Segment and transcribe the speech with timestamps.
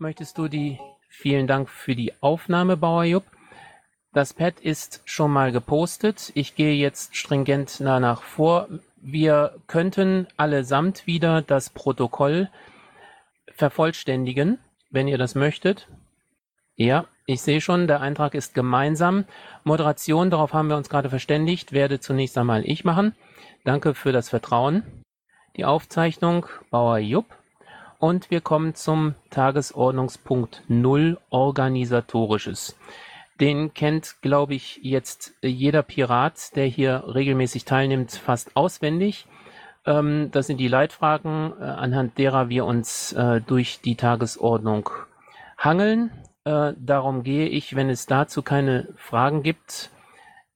[0.00, 0.78] Möchtest du die,
[1.08, 3.24] vielen Dank für die Aufnahme, Bauer Jupp.
[4.12, 6.30] Das Pad ist schon mal gepostet.
[6.34, 8.68] Ich gehe jetzt stringent danach vor.
[8.96, 12.48] Wir könnten allesamt wieder das Protokoll
[13.56, 14.58] vervollständigen,
[14.90, 15.88] wenn ihr das möchtet.
[16.76, 19.24] Ja, ich sehe schon, der Eintrag ist gemeinsam.
[19.64, 23.16] Moderation, darauf haben wir uns gerade verständigt, werde zunächst einmal ich machen.
[23.64, 24.84] Danke für das Vertrauen.
[25.56, 27.37] Die Aufzeichnung Bauer Jupp.
[27.98, 32.78] Und wir kommen zum Tagesordnungspunkt 0 Organisatorisches.
[33.40, 39.26] Den kennt, glaube ich, jetzt jeder Pirat, der hier regelmäßig teilnimmt, fast auswendig.
[39.84, 44.90] Ähm, das sind die Leitfragen, äh, anhand derer wir uns äh, durch die Tagesordnung
[45.56, 46.10] hangeln.
[46.44, 49.90] Äh, darum gehe ich, wenn es dazu keine Fragen gibt,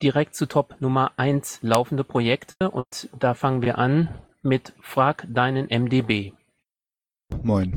[0.02, 2.70] direkt zu Top Nummer 1 laufende Projekte.
[2.70, 4.08] Und da fangen wir an
[4.42, 6.32] mit Frag deinen MDB.
[7.42, 7.72] Moin.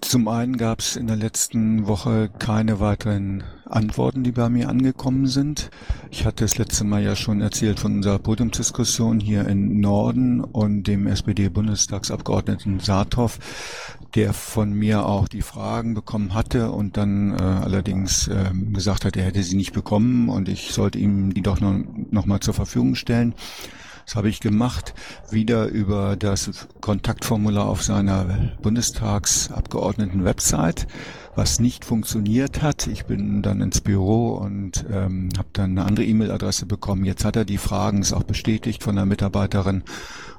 [0.00, 5.26] Zum einen gab es in der letzten Woche keine weiteren Antworten, die bei mir angekommen
[5.26, 5.70] sind.
[6.10, 10.84] Ich hatte das letzte Mal ja schon erzählt von unserer Podiumsdiskussion hier in Norden und
[10.84, 13.38] dem SPD-Bundestagsabgeordneten Saathoff,
[14.14, 19.16] der von mir auch die Fragen bekommen hatte und dann äh, allerdings äh, gesagt hat,
[19.16, 21.78] er hätte sie nicht bekommen und ich sollte ihm die doch noch,
[22.10, 23.34] noch mal zur Verfügung stellen.
[24.08, 24.94] Das habe ich gemacht,
[25.30, 30.86] wieder über das Kontaktformular auf seiner Bundestagsabgeordneten-Website,
[31.34, 32.86] was nicht funktioniert hat.
[32.86, 37.04] Ich bin dann ins Büro und ähm, habe dann eine andere E-Mail-Adresse bekommen.
[37.04, 39.82] Jetzt hat er die Fragen, ist auch bestätigt von der Mitarbeiterin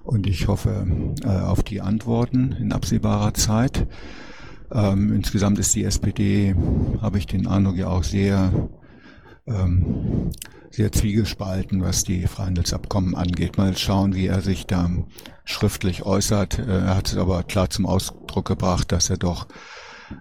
[0.04, 0.88] und ich hoffe
[1.24, 3.86] äh, auf die Antworten in absehbarer Zeit.
[4.72, 6.56] Ähm, insgesamt ist die SPD,
[7.02, 8.52] habe ich den Eindruck, ja auch sehr
[9.46, 10.32] ähm,
[10.72, 13.58] sehr zwiegespalten, was die Freihandelsabkommen angeht.
[13.58, 14.90] Mal schauen, wie er sich da
[15.46, 16.60] schriftlich äußert.
[16.60, 19.48] Äh, er hat es aber klar zum Ausdruck gebracht, dass er doch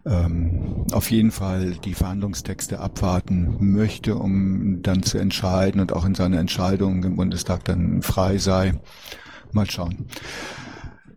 [0.04, 6.14] ähm, auf jeden Fall die Verhandlungstexte abwarten möchte, um dann zu entscheiden und auch in
[6.14, 8.74] seiner Entscheidung im Bundestag dann frei sei.
[9.52, 10.06] Mal schauen.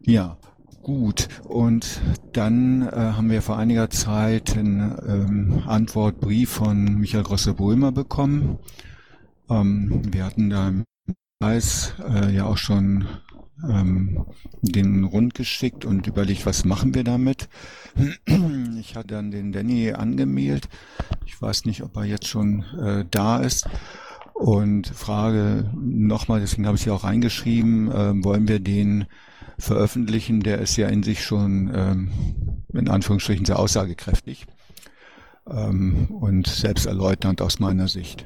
[0.04, 0.38] Ja,
[0.84, 2.02] Gut, und
[2.34, 8.58] dann äh, haben wir vor einiger Zeit einen ähm, Antwortbrief von Michael Grosse-Brömer bekommen.
[9.52, 10.84] Ähm, wir hatten da im
[11.40, 13.08] Kreis äh, ja auch schon
[13.68, 14.26] ähm,
[14.62, 17.50] den rund geschickt und überlegt, was machen wir damit.
[18.80, 20.68] Ich hatte dann den Danny angemeldet.
[21.28, 23.70] Ich weiß nicht, ob er jetzt schon äh, da ist.
[24.34, 29.06] Und frage nochmal, deswegen habe ich sie auch reingeschrieben, äh, wollen wir den
[29.60, 30.40] veröffentlichen?
[30.42, 32.12] Der ist ja in sich schon ähm,
[32.74, 34.48] in Anführungsstrichen sehr aussagekräftig
[35.48, 38.26] ähm, und selbsterläuternd aus meiner Sicht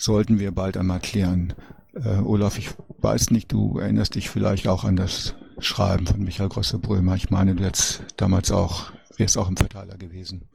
[0.00, 1.54] sollten wir bald einmal klären.
[1.94, 6.48] Äh, Olaf, ich weiß nicht, du erinnerst dich vielleicht auch an das Schreiben von Michael
[6.48, 7.14] Grosse-Brömer.
[7.16, 10.48] Ich meine, du jetzt damals auch, wärst auch im Verteiler gewesen.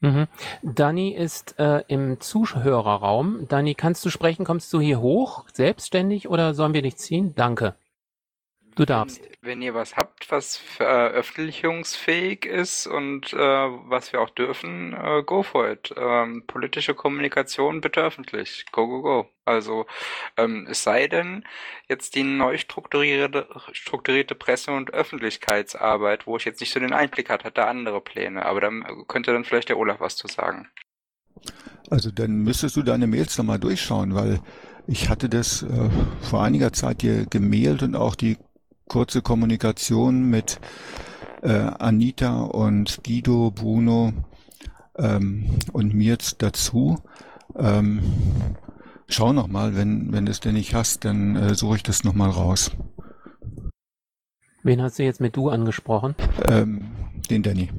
[0.00, 0.28] Mhm.
[0.62, 3.46] Dani ist äh, im Zuhörerraum.
[3.48, 4.44] Dani, kannst du sprechen?
[4.44, 7.34] Kommst du hier hoch, selbstständig oder sollen wir dich ziehen?
[7.34, 7.74] Danke.
[8.76, 9.20] Du darfst.
[9.48, 15.42] Wenn, ihr was habt, was veröffentlichungsfähig ist und äh, was wir auch dürfen, äh, go
[15.42, 15.90] for it.
[15.96, 18.66] Ähm, politische Kommunikation bitte öffentlich.
[18.72, 19.30] Go, go, go.
[19.46, 19.86] Also
[20.36, 21.44] ähm, es sei denn,
[21.88, 27.30] jetzt die neu strukturierte, strukturierte Presse- und Öffentlichkeitsarbeit, wo ich jetzt nicht so den Einblick
[27.30, 28.44] hatte, hat da andere Pläne.
[28.44, 30.68] Aber dann könnte dann vielleicht der Olaf was zu sagen.
[31.88, 34.40] Also dann müsstest du deine Mails nochmal durchschauen, weil
[34.86, 35.90] ich hatte das äh,
[36.22, 38.36] vor einiger Zeit dir gemailt und auch die
[38.88, 40.60] kurze Kommunikation mit
[41.42, 44.12] äh, Anita und Guido, Bruno
[44.96, 46.98] ähm, und mir dazu.
[47.56, 48.02] Ähm,
[49.08, 52.04] schau noch mal, wenn wenn du es denn nicht hast, dann äh, suche ich das
[52.04, 52.70] noch mal raus.
[54.62, 56.14] Wen hast du jetzt mit du angesprochen?
[56.48, 56.90] Ähm,
[57.30, 57.70] den Danny.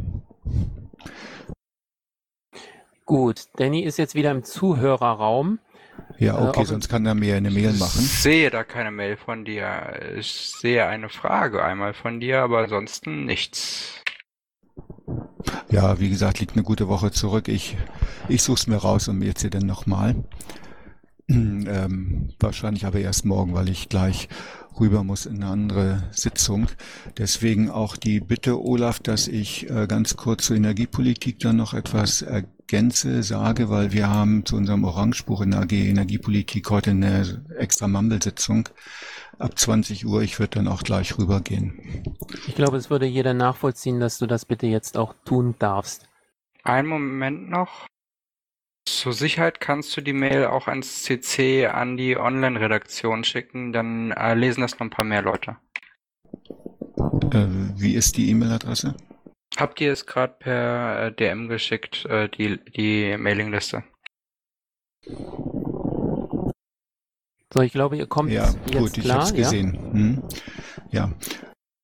[3.05, 5.59] Gut, Danny ist jetzt wieder im Zuhörerraum.
[6.17, 8.01] Ja, äh, okay, äh, sonst kann er mir eine Mail machen.
[8.01, 9.99] Ich sehe da keine Mail von dir.
[10.17, 14.01] Ich sehe eine Frage einmal von dir, aber ansonsten nichts.
[15.69, 17.47] Ja, wie gesagt, liegt eine gute Woche zurück.
[17.47, 17.77] Ich,
[18.27, 20.15] ich suche es mir raus und mir sie dann nochmal.
[21.31, 24.29] Ähm, wahrscheinlich aber erst morgen, weil ich gleich
[24.79, 26.67] rüber muss in eine andere Sitzung.
[27.17, 32.21] Deswegen auch die Bitte, Olaf, dass ich äh, ganz kurz zur Energiepolitik dann noch etwas
[32.21, 37.87] ergänze, sage, weil wir haben zu unserem Orangebuch in der AG Energiepolitik heute eine extra
[37.87, 38.69] Mumble-Sitzung
[39.37, 40.21] ab 20 Uhr.
[40.21, 42.05] Ich würde dann auch gleich rübergehen.
[42.47, 46.07] Ich glaube, es würde jeder nachvollziehen, dass du das bitte jetzt auch tun darfst.
[46.63, 47.87] Einen Moment noch.
[48.97, 54.33] Zur Sicherheit kannst du die Mail auch ans CC an die Online-Redaktion schicken, dann äh,
[54.33, 55.57] lesen das noch ein paar mehr Leute.
[57.31, 58.95] Äh, wie ist die E-Mail-Adresse?
[59.57, 63.83] Habt ihr es gerade per äh, DM geschickt, äh, die, die Mailingliste?
[67.53, 69.17] So, ich glaube, ihr kommt ja, jetzt gut, ich klar.
[69.17, 69.73] habe es gesehen.
[69.73, 69.93] Ja?
[69.93, 70.23] Hm.
[70.91, 71.11] ja.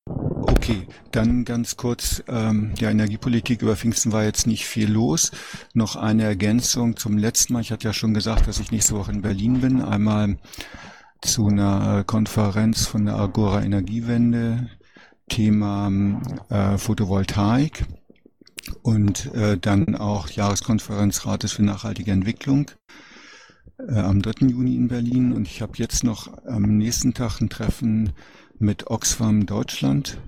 [0.08, 5.32] Okay, dann ganz kurz, ähm, ja, Energiepolitik über Pfingsten war jetzt nicht viel los.
[5.74, 7.60] Noch eine Ergänzung zum letzten Mal.
[7.60, 9.82] Ich hatte ja schon gesagt, dass ich nächste Woche in Berlin bin.
[9.82, 10.38] Einmal
[11.20, 14.70] zu einer Konferenz von der Agora Energiewende,
[15.28, 15.90] Thema
[16.48, 17.84] äh, Photovoltaik
[18.82, 22.70] und äh, dann auch Jahreskonferenz Rates für nachhaltige Entwicklung
[23.78, 24.46] äh, am 3.
[24.46, 25.32] Juni in Berlin.
[25.32, 28.12] Und ich habe jetzt noch am nächsten Tag ein Treffen
[28.58, 30.18] mit Oxfam Deutschland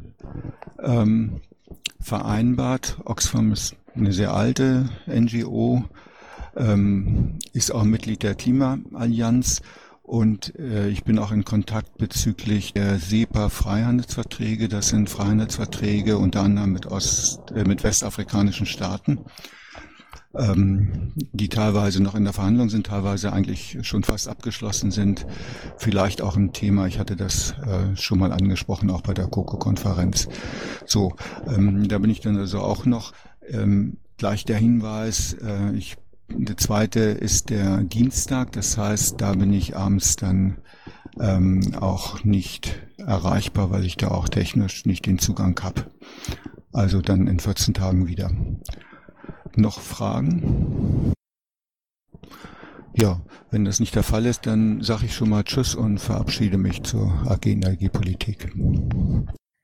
[0.83, 1.41] ähm,
[2.01, 2.99] vereinbart.
[3.05, 5.85] Oxfam ist eine sehr alte NGO,
[6.57, 9.63] ähm, ist auch Mitglied der Klimaallianz
[10.09, 14.69] und äh, ich bin auch in Kontakt bezüglich der SEPA-Freihandelsverträge.
[14.69, 19.19] Das sind Freihandelsverträge unter anderem mit, Ost, äh, mit westafrikanischen Staaten,
[20.35, 25.27] ähm, die teilweise noch in der Verhandlung sind, teilweise eigentlich schon fast abgeschlossen sind.
[25.77, 30.29] Vielleicht auch ein Thema, ich hatte das äh, schon mal angesprochen, auch bei der COCO-Konferenz.
[30.87, 31.15] So,
[31.47, 33.13] ähm, da bin ich dann also auch noch.
[33.49, 35.97] Ähm, gleich der Hinweis, äh, ich
[36.31, 40.59] der zweite ist der Dienstag, das heißt, da bin ich abends dann
[41.19, 45.87] ähm, auch nicht erreichbar, weil ich da auch technisch nicht den Zugang habe.
[46.73, 48.31] Also dann in 14 Tagen wieder.
[49.57, 51.13] Noch Fragen?
[52.95, 56.59] Ja, wenn das nicht der Fall ist, dann sage ich schon mal Tschüss und verabschiede
[56.59, 58.53] mich zur AG Energiepolitik.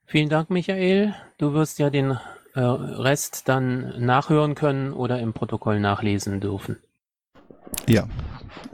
[0.05, 1.13] Vielen Dank, Michael.
[1.37, 2.17] Du wirst ja den
[2.53, 6.77] äh, Rest dann nachhören können oder im Protokoll nachlesen dürfen.
[7.87, 8.07] Ja,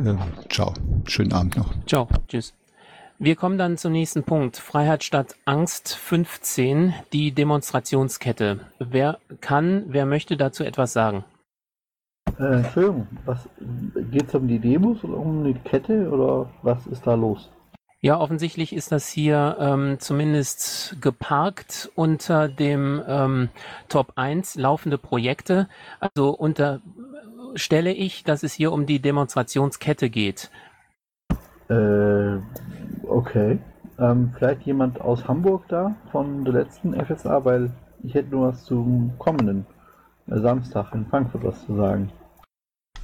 [0.03, 0.15] äh,
[0.49, 0.73] ciao.
[1.05, 1.73] Schönen Abend noch.
[1.87, 2.53] Ciao, tschüss.
[3.23, 4.57] Wir kommen dann zum nächsten Punkt.
[4.57, 8.61] Freiheit statt Angst 15, die Demonstrationskette.
[8.79, 11.23] Wer kann, wer möchte dazu etwas sagen?
[12.39, 13.47] Äh, Entschuldigung, was
[14.09, 17.51] geht es um die Demos oder um die Kette oder was ist da los?
[17.99, 23.49] Ja, offensichtlich ist das hier ähm, zumindest geparkt unter dem ähm,
[23.87, 25.69] Top 1 laufende Projekte.
[25.99, 30.49] Also unterstelle ich, dass es hier um die Demonstrationskette geht.
[31.69, 32.39] Äh,
[33.07, 33.59] okay.
[33.99, 37.71] Ähm, vielleicht jemand aus Hamburg da von der letzten FSA, weil
[38.03, 39.65] ich hätte nur was zum kommenden
[40.27, 42.09] äh, Samstag in Frankfurt was zu sagen.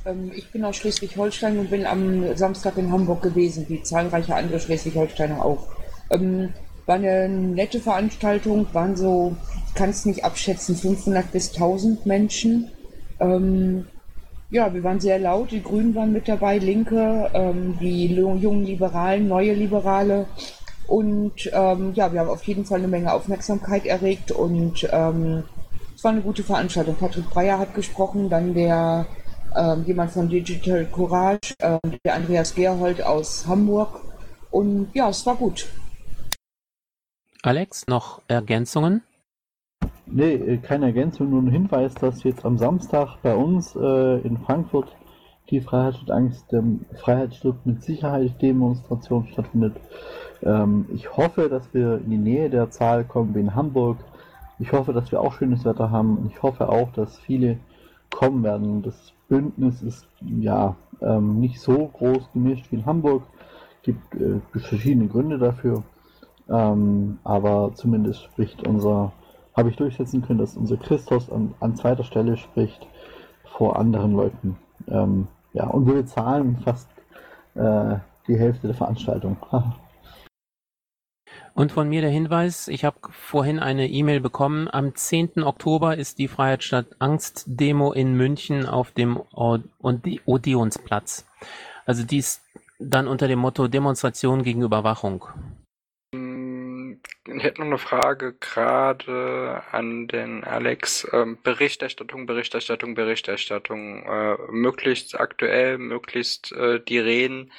[0.06, 4.60] Ähm, ich bin aus Schleswig-Holstein und bin am Samstag in Hamburg gewesen, wie zahlreiche andere
[4.60, 5.68] Schleswig-Holsteiner auch.
[6.10, 6.54] Ähm,
[6.86, 9.36] war eine nette Veranstaltung, waren so,
[9.68, 12.72] ich kann es nicht abschätzen, 500 bis 1000 Menschen.
[13.20, 13.86] Ähm,
[14.50, 19.28] ja, wir waren sehr laut, die Grünen waren mit dabei, Linke, ähm, die jungen Liberalen,
[19.28, 20.28] neue Liberale.
[20.88, 25.44] Und ähm, ja, wir haben auf jeden Fall eine Menge Aufmerksamkeit erregt und ähm,
[25.94, 26.96] es war eine gute Veranstaltung.
[26.96, 29.06] Patrick Breyer hat gesprochen, dann der
[29.56, 34.00] ähm, jemand von Digital Courage, äh, der Andreas Gerhold aus Hamburg.
[34.50, 35.68] Und ja, es war gut.
[37.44, 39.04] Alex, noch Ergänzungen?
[40.10, 44.38] Nee, äh, keine Ergänzung, nur ein Hinweis, dass jetzt am Samstag bei uns äh, in
[44.38, 44.96] Frankfurt
[45.50, 49.76] die Freiheit und Angst, ähm, Freiheitsstück mit Sicherheit Demonstration stattfindet.
[50.44, 53.98] Ähm, ich hoffe, dass wir in die Nähe der Zahl kommen wie in Hamburg.
[54.60, 57.58] Ich hoffe, dass wir auch schönes Wetter haben ich hoffe auch, dass viele
[58.10, 58.82] kommen werden.
[58.82, 63.24] Das Bündnis ist ja ähm, nicht so groß gemischt wie in Hamburg.
[63.84, 65.84] Gibt äh, verschiedene Gründe dafür.
[66.50, 69.12] Ähm, aber zumindest spricht unser,
[69.58, 72.88] habe ich durchsetzen können, dass unser Christus an, an zweiter Stelle spricht
[73.44, 74.58] vor anderen Leuten.
[74.88, 76.88] Ähm, ja, und wir bezahlen fast
[77.56, 77.96] äh,
[78.28, 79.38] die Hälfte der Veranstaltung.
[81.54, 85.42] Und von mir der Hinweis, ich habe vorhin eine E-Mail bekommen, am 10.
[85.42, 91.26] Oktober ist die Freiheit statt Angst Demo in München auf dem Odeonsplatz.
[91.88, 92.44] Also dies
[92.78, 95.26] dann unter dem Motto Demonstration gegen Überwachung.
[96.88, 101.08] Hm, ich hätte noch eine Frage gerade an den Alex.
[101.12, 104.04] Ähm, Berichterstattung, Berichterstattung, Berichterstattung.
[104.04, 107.52] Äh, möglichst aktuell, möglichst äh, die Reden.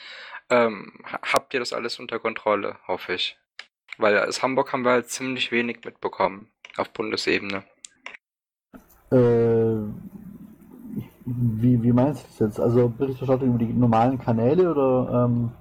[0.50, 3.38] Ähm, habt ihr das alles unter Kontrolle, hoffe ich.
[3.99, 7.64] Weil aus Hamburg haben wir halt ziemlich wenig mitbekommen auf Bundesebene.
[9.11, 9.16] Äh,
[11.26, 12.61] wie, wie meinst du das jetzt?
[12.61, 15.26] Also Berichterstattung über die normalen Kanäle oder?
[15.26, 15.52] Ähm...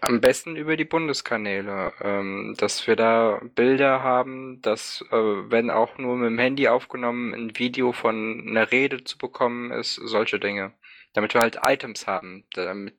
[0.00, 5.98] Am besten über die Bundeskanäle, ähm, dass wir da Bilder haben, dass, äh, wenn auch
[5.98, 10.72] nur mit dem Handy aufgenommen, ein Video von einer Rede zu bekommen ist, solche Dinge
[11.16, 12.94] damit wir halt Items haben, damit,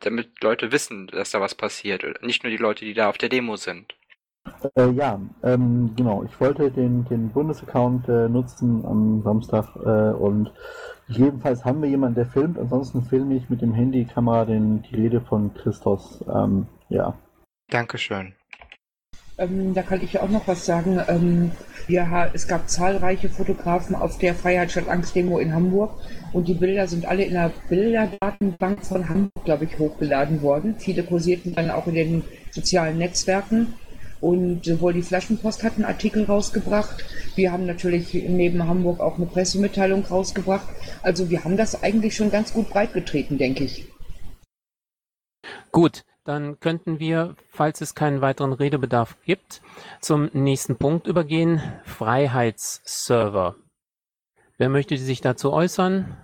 [0.00, 2.02] damit Leute wissen, dass da was passiert.
[2.20, 3.94] Nicht nur die Leute, die da auf der Demo sind.
[4.74, 6.24] Äh, ja, ähm, genau.
[6.24, 10.52] Ich wollte den, den Bundesaccount äh, nutzen am Samstag äh, und
[11.18, 12.58] jedenfalls haben wir jemanden, der filmt.
[12.58, 16.24] Ansonsten filme ich mit dem Handykamera den, die Rede von Christos.
[16.32, 17.14] Ähm, ja.
[17.70, 18.34] Dankeschön.
[19.40, 21.00] Ähm, da kann ich ja auch noch was sagen.
[21.08, 21.52] Ähm,
[21.88, 25.92] ja, es gab zahlreiche Fotografen auf der Freiheit statt Angst Demo in Hamburg
[26.32, 30.74] und die Bilder sind alle in der Bilderdatenbank von Hamburg, glaube ich, hochgeladen worden.
[30.78, 33.74] Viele kursierten dann auch in den sozialen Netzwerken.
[34.20, 37.04] Und sowohl die Flaschenpost hat einen Artikel rausgebracht.
[37.36, 40.68] Wir haben natürlich neben Hamburg auch eine Pressemitteilung rausgebracht.
[41.02, 43.86] Also wir haben das eigentlich schon ganz gut breitgetreten, denke ich.
[45.72, 49.62] Gut, dann könnten wir, falls es keinen weiteren Redebedarf gibt,
[50.00, 51.62] zum nächsten Punkt übergehen.
[51.84, 53.56] Freiheitsserver.
[54.58, 56.16] Wer möchte sich dazu äußern?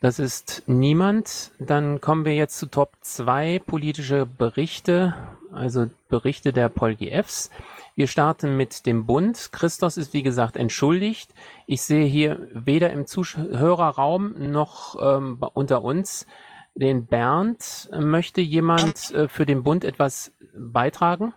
[0.00, 1.52] Das ist niemand.
[1.58, 5.14] Dann kommen wir jetzt zu Top 2 politische Berichte,
[5.52, 7.50] also Berichte der PolGFs.
[7.94, 9.50] Wir starten mit dem Bund.
[9.52, 11.34] Christos ist wie gesagt entschuldigt.
[11.66, 16.26] Ich sehe hier weder im Zuhörerraum noch ähm, unter uns
[16.74, 17.90] den Bernd.
[17.92, 21.34] Möchte jemand äh, für den Bund etwas beitragen?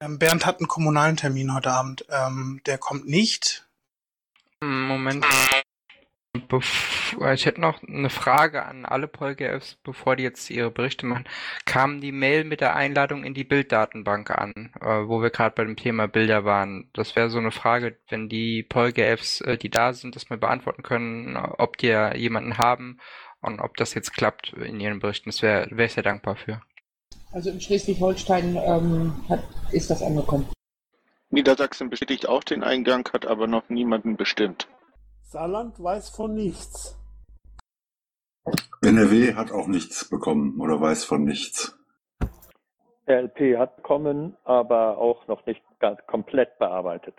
[0.00, 2.06] Ähm, Bernd hat einen kommunalen Termin heute Abend.
[2.08, 3.66] Ähm, der kommt nicht.
[4.60, 5.24] Moment.
[6.40, 11.24] Bef ich hätte noch eine Frage an alle PolGFs, bevor die jetzt ihre Berichte machen.
[11.64, 15.64] Kam die Mail mit der Einladung in die Bilddatenbank an, äh, wo wir gerade bei
[15.64, 16.90] dem Thema Bilder waren?
[16.92, 20.82] Das wäre so eine Frage, wenn die PolGFs, äh, die da sind, das mal beantworten
[20.82, 22.98] können, ob die ja jemanden haben
[23.40, 25.30] und ob das jetzt klappt in ihren Berichten.
[25.30, 26.60] Das wäre wär ich sehr dankbar für.
[27.32, 29.14] Also in Schleswig-Holstein ähm,
[29.72, 30.48] ist das angekommen.
[31.30, 34.68] Niedersachsen bestätigt auch den Eingang, hat aber noch niemanden bestimmt.
[35.36, 36.98] Saarland weiß von nichts.
[38.80, 41.78] NRW hat auch nichts bekommen oder weiß von nichts.
[43.06, 47.16] RLP hat bekommen, aber auch noch nicht ganz komplett bearbeitet.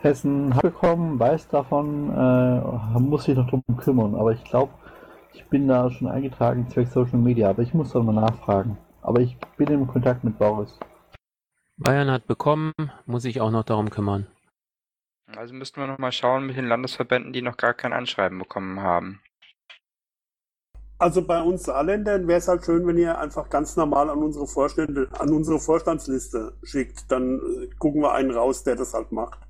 [0.00, 4.72] Hessen hat bekommen, weiß davon, äh, muss sich noch drum kümmern, aber ich glaube,
[5.32, 8.76] ich bin da schon eingetragen zwecks Social Media, aber ich muss da mal nachfragen.
[9.02, 10.80] Aber ich bin im Kontakt mit Boris.
[11.76, 12.72] Bayern hat bekommen,
[13.06, 14.26] muss sich auch noch darum kümmern.
[15.36, 18.80] Also müssten wir noch mal schauen mit den Landesverbänden, die noch gar kein Anschreiben bekommen
[18.80, 19.22] haben.
[20.98, 24.46] Also bei uns Saarländern wäre es halt schön, wenn ihr einfach ganz normal an unsere
[24.46, 27.10] Vorstände, an unsere Vorstandsliste schickt.
[27.10, 29.40] Dann äh, gucken wir einen raus, der das halt macht.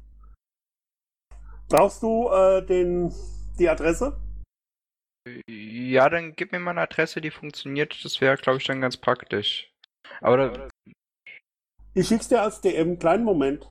[1.68, 3.12] Brauchst du äh, den,
[3.58, 4.16] die Adresse?
[5.49, 8.04] Ja, dann gib mir mal eine Adresse, die funktioniert.
[8.04, 9.72] Das wäre, glaube ich, dann ganz praktisch.
[10.20, 10.68] Aber
[11.94, 13.68] ich schick's dir als DM, kleinen Moment.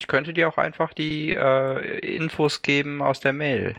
[0.00, 3.76] Ich könnte dir auch einfach die äh, Infos geben aus der Mail.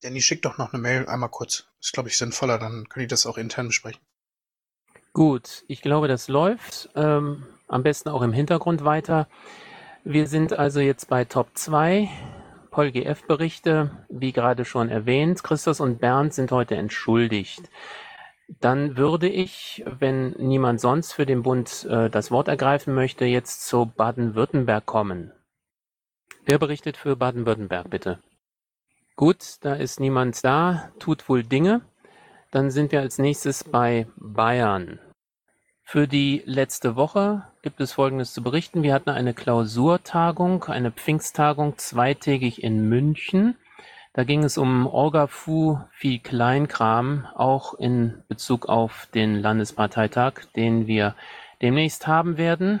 [0.00, 1.66] Danny, schick doch noch eine Mail einmal kurz.
[1.80, 4.00] Ist, glaube ich, sinnvoller, dann können die das auch intern besprechen.
[5.12, 6.88] Gut, ich glaube, das läuft.
[6.94, 9.28] Ähm, am besten auch im Hintergrund weiter.
[10.04, 12.08] Wir sind also jetzt bei Top 2.
[12.70, 15.44] PolGF-Berichte, wie gerade schon erwähnt.
[15.44, 17.70] Christos und Bernd sind heute entschuldigt.
[18.60, 23.66] Dann würde ich, wenn niemand sonst für den Bund äh, das Wort ergreifen möchte, jetzt
[23.66, 25.32] zu Baden-Württemberg kommen.
[26.44, 28.18] Wer berichtet für Baden-Württemberg, bitte?
[29.16, 31.82] Gut, da ist niemand da, tut wohl Dinge.
[32.50, 34.98] Dann sind wir als nächstes bei Bayern.
[35.82, 38.82] Für die letzte Woche gibt es Folgendes zu berichten.
[38.82, 43.56] Wir hatten eine Klausurtagung, eine Pfingsttagung zweitägig in München.
[44.14, 51.14] Da ging es um Orga-Fu, viel Kleinkram, auch in Bezug auf den Landesparteitag, den wir
[51.62, 52.80] demnächst haben werden.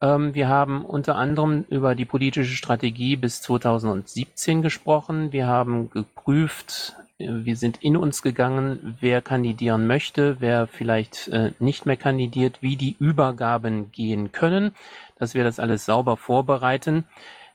[0.00, 5.32] Ähm, wir haben unter anderem über die politische Strategie bis 2017 gesprochen.
[5.32, 11.50] Wir haben geprüft, äh, wir sind in uns gegangen, wer kandidieren möchte, wer vielleicht äh,
[11.58, 14.72] nicht mehr kandidiert, wie die Übergaben gehen können,
[15.18, 17.04] dass wir das alles sauber vorbereiten.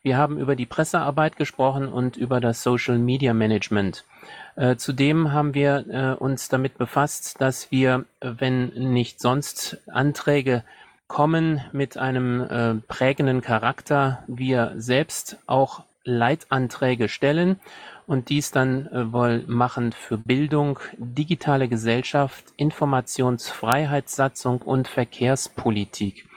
[0.02, 4.06] Wir haben über die Pressearbeit gesprochen und über das Social Media Management.
[4.56, 10.64] Äh, zudem haben wir äh, uns damit befasst, dass wir, wenn nicht sonst Anträge
[11.08, 17.60] kommen mit einem äh, prägenden Charakter, wir selbst auch Leitanträge stellen
[18.08, 26.29] und dies dann äh, wohl machen für Bildung, digitale Gesellschaft, Informationsfreiheitssatzung und Verkehrspolitik.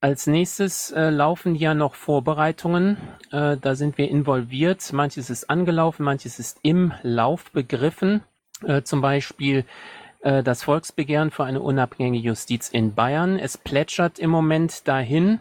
[0.00, 2.98] Als nächstes äh, laufen ja noch Vorbereitungen.
[3.32, 4.92] Äh, da sind wir involviert.
[4.92, 8.22] Manches ist angelaufen, manches ist im Lauf begriffen.
[8.64, 9.64] Äh, zum Beispiel
[10.20, 13.40] äh, das Volksbegehren für eine unabhängige Justiz in Bayern.
[13.40, 15.40] Es plätschert im Moment dahin.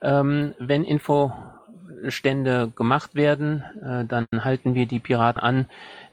[0.00, 5.66] Ähm, wenn Infostände gemacht werden, äh, dann halten wir die Piraten an,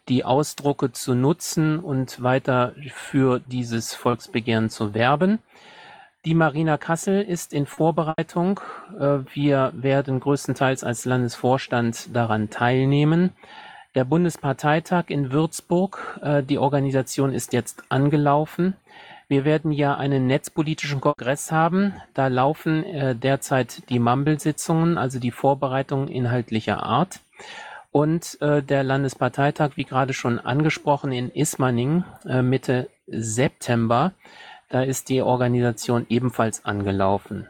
[0.10, 5.38] die Ausdrucke zu nutzen und weiter für dieses Volksbegehren zu werben.
[6.26, 8.60] Die Marina Kassel ist in Vorbereitung.
[9.00, 13.30] Äh, wir werden größtenteils als Landesvorstand daran teilnehmen.
[13.94, 18.74] Der Bundesparteitag in Würzburg, äh, die Organisation ist jetzt angelaufen.
[19.28, 21.94] Wir werden ja einen netzpolitischen Kongress haben.
[22.16, 27.20] Da laufen äh, derzeit die Mumble-Sitzungen, also die Vorbereitungen inhaltlicher Art.
[27.92, 34.12] Und der Landesparteitag, wie gerade schon angesprochen, in Ismaning Mitte September.
[34.70, 37.48] Da ist die Organisation ebenfalls angelaufen.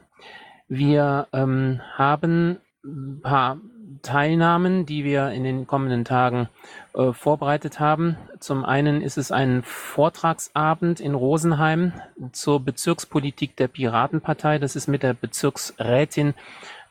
[0.68, 3.58] Wir ähm, haben ein paar
[4.02, 6.50] Teilnahmen, die wir in den kommenden Tagen
[6.94, 8.18] äh, vorbereitet haben.
[8.40, 11.94] Zum einen ist es ein Vortragsabend in Rosenheim
[12.32, 14.60] zur Bezirkspolitik der Piratenpartei.
[14.60, 16.34] Das ist mit der Bezirksrätin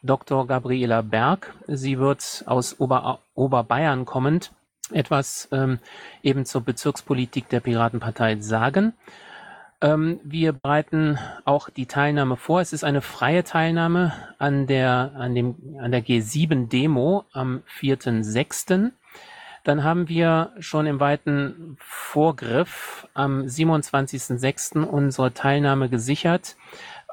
[0.03, 0.47] Dr.
[0.47, 1.55] Gabriela Berg.
[1.67, 4.53] Sie wird aus Ober Oberbayern kommend
[4.93, 5.79] etwas ähm,
[6.23, 8.93] eben zur Bezirkspolitik der Piratenpartei sagen.
[9.85, 12.63] Ähm, wir bereiten auch die Teilnahme vor.
[12.63, 18.93] Es ist eine freie Teilnahme an der, an dem, an der G7-Demo am 4.6.
[19.63, 24.85] Dann haben wir schon im weiten Vorgriff am 27.06.
[24.85, 26.57] unsere Teilnahme gesichert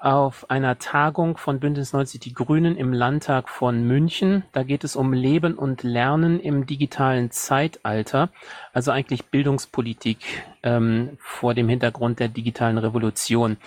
[0.02, 4.44] auf einer Tagung von Bündnis 90 Die Grünen im Landtag von München.
[4.52, 8.30] Da geht es um Leben und Lernen im digitalen Zeitalter,
[8.74, 10.18] also eigentlich Bildungspolitik
[10.64, 13.58] ähm, vor dem Hintergrund der digitalen Revolution.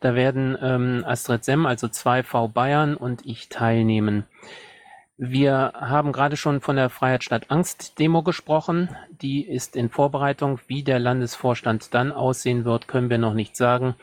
[0.00, 4.24] Da werden ähm, Astrid Semm, also 2V Bayern und ich teilnehmen.
[5.18, 8.94] Wir haben gerade schon von der Freiheit statt Angst Demo gesprochen.
[9.10, 10.60] Die ist in Vorbereitung.
[10.66, 13.94] Wie der Landesvorstand dann aussehen wird, können wir noch nicht sagen.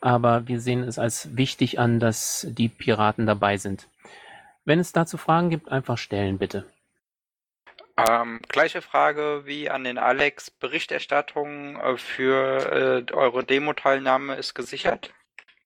[0.00, 3.86] Aber wir sehen es als wichtig an, dass die Piraten dabei sind.
[4.64, 6.64] Wenn es dazu Fragen gibt, einfach stellen, bitte.
[7.98, 10.50] Ähm, gleiche Frage wie an den Alex.
[10.50, 15.12] Berichterstattung äh, für äh, eure Demo-Teilnahme ist gesichert?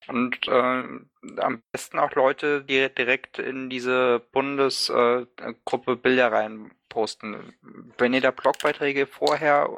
[0.08, 7.54] Und äh, am besten auch Leute, die direkt in diese Bundesgruppe äh, Bilder rein posten.
[7.98, 9.68] Wenn ihr da Blogbeiträge vorher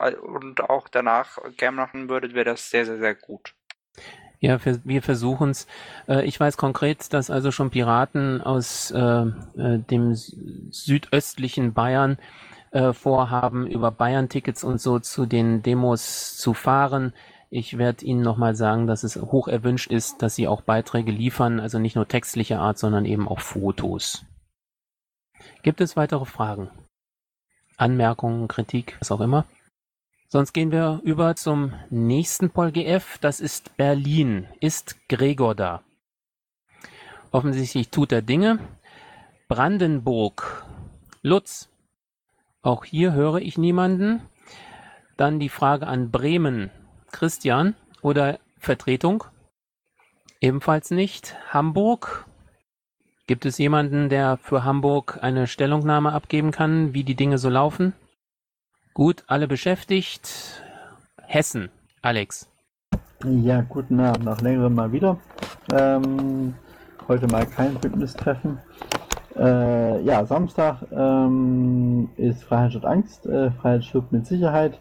[0.00, 3.54] äh, und auch danach gerne machen würdet, wäre das sehr, sehr, sehr gut.
[4.40, 5.66] Ja, wir versuchen es.
[6.06, 12.18] Äh, ich weiß konkret, dass also schon Piraten aus äh, äh, dem südöstlichen Bayern
[12.92, 17.14] vorhaben, über Bayern-Tickets und so zu den Demos zu fahren.
[17.50, 21.60] Ich werde Ihnen nochmal sagen, dass es hoch erwünscht ist, dass Sie auch Beiträge liefern,
[21.60, 24.26] also nicht nur textlicher Art, sondern eben auch Fotos.
[25.62, 26.70] Gibt es weitere Fragen?
[27.76, 29.46] Anmerkungen, Kritik, was auch immer?
[30.30, 33.16] Sonst gehen wir über zum nächsten PolGF.
[33.18, 34.46] Das ist Berlin.
[34.60, 35.82] Ist Gregor da?
[37.30, 38.58] Offensichtlich tut er Dinge.
[39.48, 40.66] Brandenburg.
[41.22, 41.70] Lutz.
[42.60, 44.20] Auch hier höre ich niemanden.
[45.16, 46.70] Dann die Frage an Bremen.
[47.10, 49.24] Christian oder Vertretung?
[50.40, 51.36] Ebenfalls nicht.
[51.52, 52.26] Hamburg.
[53.26, 57.92] Gibt es jemanden, der für Hamburg eine Stellungnahme abgeben kann, wie die Dinge so laufen?
[58.94, 60.62] Gut, alle beschäftigt.
[61.26, 61.68] Hessen,
[62.00, 62.50] Alex.
[63.24, 65.18] Ja, guten Abend, nach längerem mal wieder.
[65.72, 66.54] Ähm,
[67.06, 68.58] heute mal kein Bündnistreffen.
[69.36, 74.80] Äh, ja, Samstag ähm, ist Freiheit statt Angst, äh, Freiheit stirbt mit Sicherheit.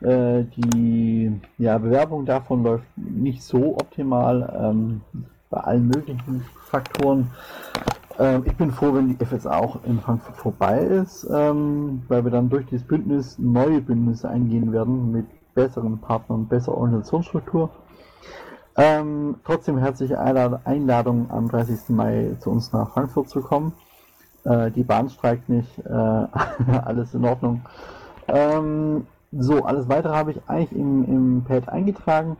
[0.00, 5.00] Äh, die ja, Bewerbung davon läuft nicht so optimal ähm,
[5.48, 7.30] bei allen möglichen Faktoren.
[8.18, 12.30] Ähm, ich bin froh, wenn die FSA auch in Frankfurt vorbei ist, ähm, weil wir
[12.30, 17.70] dann durch dieses Bündnis neue Bündnisse eingehen werden mit besseren Partnern, besserer Organisationsstruktur.
[18.76, 21.88] Ähm, trotzdem herzliche Einladung am 30.
[21.88, 23.72] Mai zu uns nach Frankfurt zu kommen.
[24.44, 25.90] Äh, die Bahn streikt nicht, äh,
[26.84, 27.62] alles in Ordnung.
[28.28, 32.36] Ähm, so, alles weitere habe ich eigentlich im, im Pad eingetragen.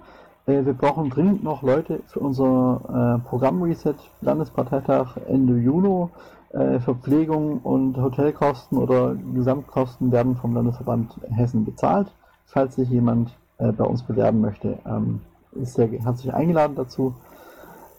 [0.46, 6.09] Äh, wir brauchen dringend noch Leute für unser äh, Programm-Reset Landesparteitag Ende Juni.
[6.51, 12.12] Äh, Verpflegung und Hotelkosten oder Gesamtkosten werden vom Landesverband Hessen bezahlt.
[12.46, 15.20] Falls sich jemand äh, bei uns bewerben möchte, ähm,
[15.53, 17.14] ist sehr herzlich eingeladen dazu.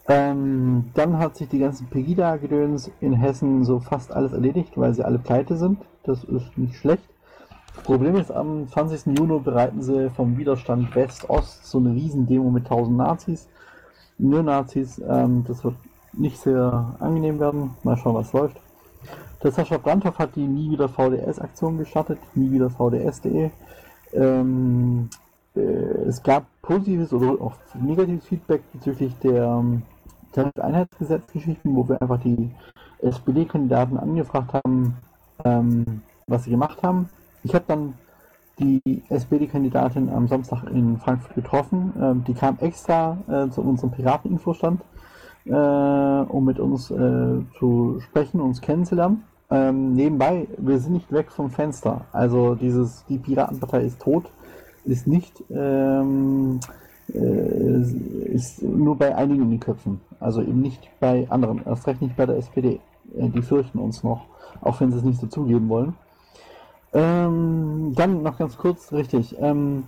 [0.08, 5.04] Ähm, dann hat sich die ganzen Pegida-Gedöns in Hessen so fast alles erledigt, weil sie
[5.04, 5.80] alle pleite sind.
[6.04, 7.04] Das ist nicht schlecht.
[7.88, 9.17] Problem ist, am 20.
[9.17, 13.47] Juni bereiten sie vom Widerstand West-Ost so eine Riesendemo mit 1000 Nazis.
[14.17, 15.76] Nur Nazis, ähm, das wird
[16.12, 17.76] nicht sehr angenehm werden.
[17.84, 18.58] Mal schauen, was läuft.
[19.41, 23.52] Der Sascha Brandhoff hat die Nie wieder VDS-Aktion gestartet, nie wieder VDS.de.
[24.12, 25.10] Ähm,
[25.56, 29.84] äh, es gab positives oder auch negatives Feedback bezüglich der ähm,
[30.60, 32.52] Einheitsgesetzgeschichten, wo wir einfach die
[33.00, 34.97] SPD-Kandidaten angefragt haben,
[35.45, 37.08] ähm, was sie gemacht haben.
[37.48, 37.94] Ich habe dann
[38.60, 41.94] die SPD-Kandidatin am Samstag in Frankfurt getroffen.
[41.98, 44.82] Ähm, die kam extra äh, zu unserem Pirateninfostand,
[45.46, 49.24] äh, um mit uns äh, zu sprechen, uns kennenzulernen.
[49.50, 52.02] Ähm, nebenbei, wir sind nicht weg vom Fenster.
[52.12, 54.26] Also dieses, die Piratenpartei ist tot,
[54.84, 56.60] ist nicht, ähm,
[57.14, 60.02] äh, ist nur bei einigen in den Köpfen.
[60.20, 62.82] Also eben nicht bei anderen, erst recht nicht bei der SPD.
[63.16, 64.26] Äh, die fürchten uns noch,
[64.60, 65.94] auch wenn sie es nicht so zugeben wollen.
[66.93, 69.36] Ähm, dann noch ganz kurz, richtig.
[69.39, 69.84] Ähm,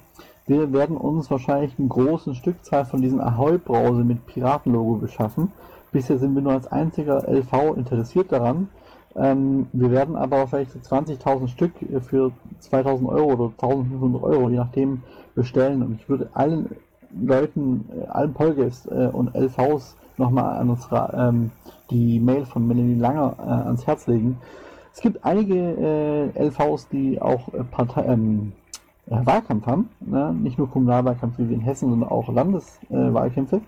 [0.48, 5.52] wir werden uns wahrscheinlich eine große Stückzahl von diesen Ahoi-Brause mit Piratenlogo beschaffen.
[5.92, 8.70] Bisher sind wir nur als einziger LV interessiert daran.
[9.16, 11.74] Ähm, wir werden aber so 20.000 Stück
[12.08, 12.32] für
[12.62, 15.04] 2.000 Euro oder 1.500 Euro, je nachdem,
[15.36, 15.82] bestellen.
[15.82, 16.76] Und ich würde allen
[17.20, 20.60] Leuten, äh, allen Polges äh, und LVs nochmal
[21.14, 21.52] ähm,
[21.90, 24.38] die Mail von Melanie Langer äh, ans Herz legen.
[24.94, 28.54] Es gibt einige äh, LVs, die auch äh, Partei, ähm,
[29.10, 30.34] äh, Wahlkampf haben, ne?
[30.34, 33.58] nicht nur Kommunalwahlkampf wie in Hessen, sondern auch Landeswahlkämpfe.
[33.58, 33.62] Äh,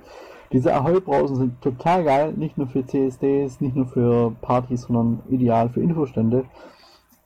[0.51, 5.69] Diese Ahoi-Brausen sind total geil, nicht nur für CSDs, nicht nur für Partys, sondern ideal
[5.69, 6.45] für Infostände.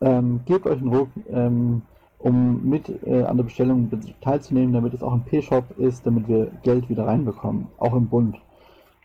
[0.02, 1.82] Ähm, gebt euch einen Ruck, ähm,
[2.20, 3.90] um mit äh, an der Bestellung
[4.22, 8.38] teilzunehmen, damit es auch im P-Shop ist, damit wir Geld wieder reinbekommen, auch im Bund.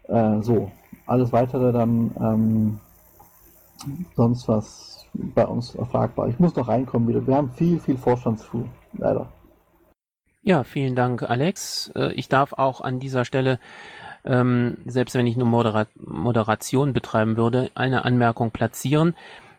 [0.09, 0.71] Äh, so,
[1.07, 2.81] alles weitere dann ähm,
[4.17, 6.29] sonst was bei uns erfragbar.
[6.29, 7.27] Ich muss noch reinkommen wieder.
[7.27, 9.33] Wir haben viel, viel Vorstandsfuhr, leider.
[10.43, 11.93] Ja, vielen Dank, Alex.
[11.95, 13.59] Äh, ich darf auch an dieser Stelle,
[14.25, 19.15] ähm, selbst wenn ich nur Modera Moderation betreiben würde, eine Anmerkung platzieren.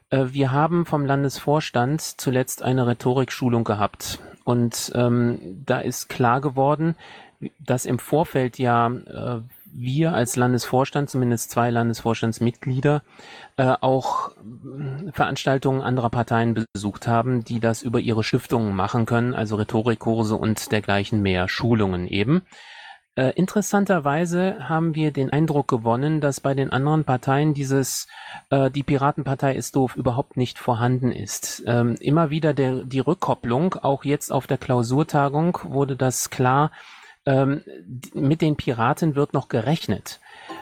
[0.10, 4.20] Äh, wir haben vom Landesvorstand zuletzt eine Rhetorikschulung gehabt.
[4.44, 6.96] Und ähm, da ist klar geworden,
[7.60, 9.42] dass im Vorfeld ja äh,
[9.74, 13.04] wir als Landesvorstand, zumindest zwei Landesvorstandsmitglieder,
[13.58, 19.34] äh, auch äh, Veranstaltungen anderer Parteien besucht haben, die das über ihre Stiftungen machen können,
[19.34, 22.44] also Rhetorikkurse und dergleichen mehr, Schulungen eben.
[23.16, 28.08] Äh, interessanterweise haben wir den Eindruck gewonnen, dass bei den anderen Parteien dieses
[28.50, 31.62] äh, die Piratenpartei ist doof überhaupt nicht vorhanden ist.
[31.68, 36.72] Ähm, immer wieder der, die Rückkopplung, auch jetzt auf der Klausurtagung wurde das klar,
[37.26, 37.62] ähm,
[38.14, 40.20] mit den Piraten wird noch gerechnet.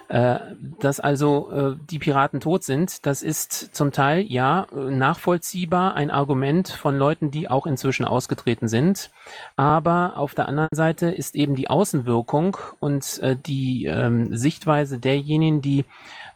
[0.09, 0.39] Äh,
[0.79, 6.67] dass also äh, die Piraten tot sind, das ist zum Teil ja nachvollziehbar ein Argument
[6.67, 9.11] von Leuten, die auch inzwischen ausgetreten sind.
[9.55, 15.61] Aber auf der anderen Seite ist eben die Außenwirkung und äh, die ähm, Sichtweise derjenigen,
[15.61, 15.85] die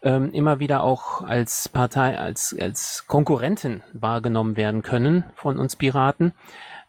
[0.03, 6.33] ähm, immer wieder auch als Partei, als, als Konkurrenten wahrgenommen werden können von uns Piraten,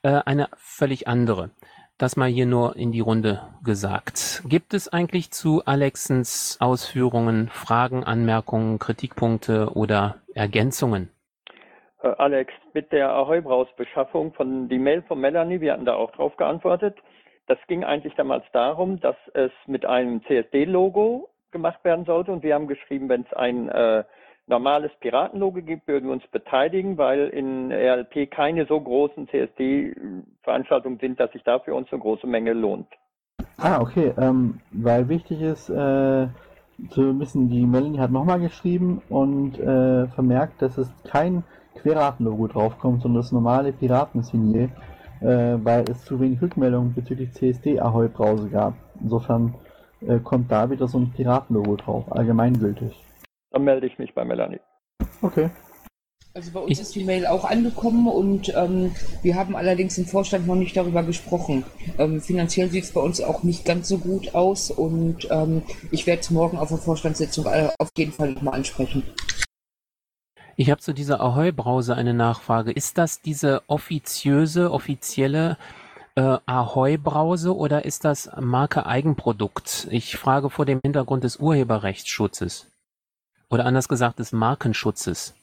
[0.03, 1.51] äh, eine völlig andere.
[1.97, 4.43] Das mal hier nur in die Runde gesagt.
[4.49, 11.11] Gibt es eigentlich zu Alexens Ausführungen Fragen, Anmerkungen, Kritikpunkte oder Ergänzungen?
[12.03, 16.37] Äh, Alex, mit der Ahoi-Braus-Beschaffung von die Mail von Melanie, wir hatten da auch drauf
[16.37, 16.99] geantwortet.
[17.47, 22.55] Das ging eigentlich damals darum, dass es mit einem CSD-Logo gemacht werden sollte und wir
[22.55, 24.03] haben geschrieben, wenn es ein äh,
[24.47, 31.19] normales Piratenlogo gibt, würden wir uns beteiligen, weil in RLP keine so großen CSD-Veranstaltungen sind,
[31.19, 32.89] dass sich da für uns eine große Menge lohnt.
[33.57, 36.27] Ah, okay, ähm, weil wichtig ist äh,
[36.91, 41.45] zu wissen, die Melanie hat nochmal geschrieben und äh, vermerkt, dass es kein
[41.77, 44.71] Queraten-Logo draufkommt, sondern das normale Piratensignier,
[45.21, 48.75] äh, weil es zu wenig Rückmeldungen bezüglich CSD-Ahoi-Brause gab.
[49.01, 49.55] Insofern
[50.01, 53.04] äh, kommt da wieder so ein Piraten-Logo drauf, allgemeingültig.
[53.55, 54.59] Dann melde ich mich bei Melanie.
[55.23, 55.49] Okay.
[56.35, 60.07] Also bei uns ich ist die Mail auch angekommen und ähm, wir haben allerdings im
[60.07, 61.65] Vorstand noch nicht darüber gesprochen.
[61.97, 65.63] Ähm, finanziell sieht es bei uns auch nicht ganz so gut aus und ähm,
[65.93, 69.05] ich werde es morgen auf der Vorstandssitzung äh, auf jeden Fall nochmal ansprechen.
[70.57, 72.73] Ich habe zu dieser Ahoi-Brause eine Nachfrage.
[72.73, 75.59] Ist das diese offiziöse, offizielle
[76.17, 79.87] äh, Ahoi-Brause oder ist das Marke Eigenprodukt?
[79.93, 82.74] Ich frage vor dem Hintergrund des Urheberrechtsschutzes.
[83.51, 85.35] Oder anders gesagt des Markenschutzes.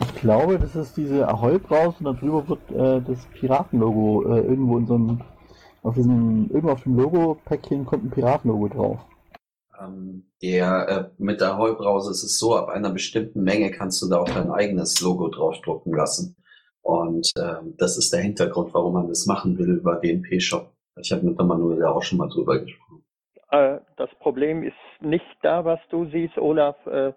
[0.00, 4.86] Ich glaube, das ist diese Ahoi-Brause und darüber wird äh, das Piratenlogo äh, irgendwo in
[4.86, 5.20] so einem,
[5.82, 9.00] auf diesem, irgendwo auf dem Logo-Päckchen kommt ein Piratenlogo drauf.
[9.80, 14.08] Ähm, der, äh, mit der Ahoi-Brause ist es so, ab einer bestimmten Menge kannst du
[14.08, 16.36] da auch dein eigenes Logo draufdrucken lassen.
[16.82, 20.70] Und ähm, das ist der Hintergrund, warum man das machen will über den P-Shop.
[21.00, 23.04] Ich habe mit der Manuela auch schon mal drüber gesprochen.
[23.50, 26.76] Äh, das Problem ist nicht da, was du siehst, Olaf.
[26.86, 27.12] Äh,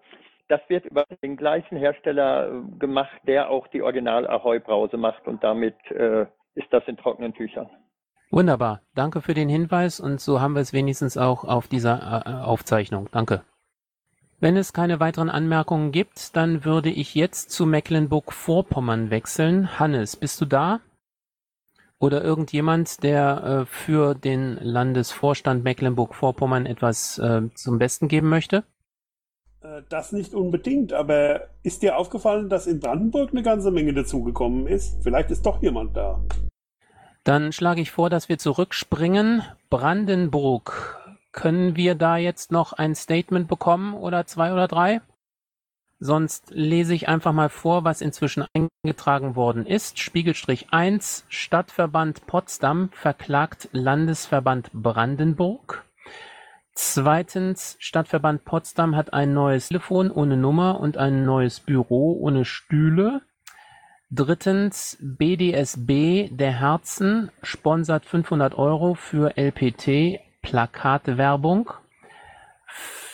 [0.48, 5.26] das wird über den gleichen Hersteller äh, gemacht, der auch die Original Ahoi Brause macht
[5.26, 5.76] und damit
[6.54, 7.68] ist das in trockenen Tüchern.
[8.30, 8.80] Wunderbar.
[8.94, 13.08] Danke für den Hinweis und so haben wir es wenigstens auch auf dieser Aufzeichnung.
[13.12, 13.42] Danke.
[14.40, 19.78] Wenn es keine weiteren Anmerkungen gibt, dann würde ich jetzt zu Mecklenburg-Vorpommern wechseln.
[19.78, 20.80] Hannes, bist du da?
[22.00, 28.62] Oder irgendjemand, der äh, für den Landesvorstand Mecklenburg-Vorpommern etwas äh, zum Besten geben möchte?
[29.62, 34.68] Äh, Das nicht unbedingt, aber ist dir aufgefallen, dass in Brandenburg eine ganze Menge dazugekommen
[34.68, 35.02] ist?
[35.02, 36.20] Vielleicht ist doch jemand da.
[37.24, 39.42] Dann schlage ich vor, dass wir zurückspringen.
[39.68, 40.98] Brandenburg.
[41.32, 45.00] Können wir da jetzt noch ein Statement bekommen oder zwei oder drei?
[46.00, 49.98] Sonst lese ich einfach mal vor, was inzwischen eingetragen worden ist.
[49.98, 51.24] Spiegelstrich 1.
[51.28, 55.84] Stadtverband Potsdam verklagt Landesverband Brandenburg.
[56.74, 63.22] Zweitens, Stadtverband Potsdam hat ein neues Telefon ohne Nummer und ein neues Büro ohne Stühle.
[64.12, 71.72] Drittens, BDSB der Herzen sponsert 500 Euro für LPT Plakatwerbung.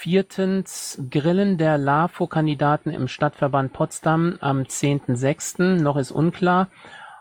[0.04, 5.80] Viertens, Grillen der LAFO-Kandidaten im Stadtverband Potsdam am 10.06.
[5.80, 6.68] Noch ist unklar,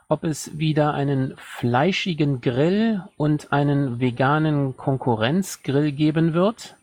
[0.10, 6.76] ob es wieder einen fleischigen Grill und einen veganen Konkurrenzgrill geben wird.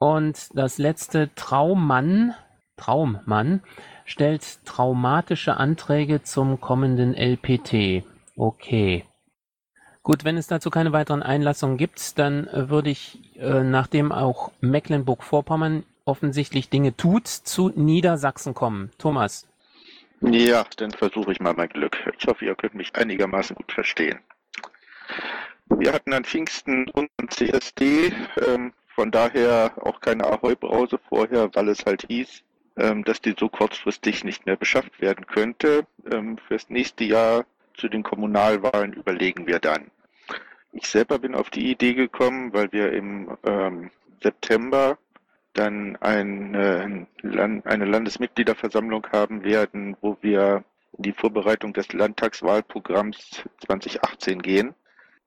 [0.00, 2.34] Und das letzte, Traummann,
[2.76, 3.62] Traummann,
[4.06, 8.02] stellt traumatische Anträge zum kommenden LPT.
[8.34, 9.04] Okay.
[10.08, 14.52] Gut, wenn es dazu keine weiteren Einlassungen gibt, dann äh, würde ich, äh, nachdem auch
[14.62, 18.90] Mecklenburg-Vorpommern offensichtlich Dinge tut, zu Niedersachsen kommen.
[18.96, 19.46] Thomas.
[20.22, 21.98] Ja, dann versuche ich mal mein Glück.
[22.18, 24.18] Ich hoffe, ihr könnt mich einigermaßen gut verstehen.
[25.68, 28.10] Wir hatten an Pfingsten unseren CSD,
[28.46, 32.42] ähm, von daher auch keine Ahoi-Brause vorher, weil es halt hieß,
[32.78, 35.86] ähm, dass die so kurzfristig nicht mehr beschafft werden könnte.
[36.10, 37.44] Ähm, fürs nächste Jahr
[37.74, 39.90] zu den Kommunalwahlen überlegen wir dann.
[40.72, 43.90] Ich selber bin auf die Idee gekommen, weil wir im ähm,
[44.22, 44.98] September
[45.54, 50.64] dann eine, eine Landesmitgliederversammlung haben werden, wo wir
[50.96, 54.74] in die Vorbereitung des Landtagswahlprogramms 2018 gehen.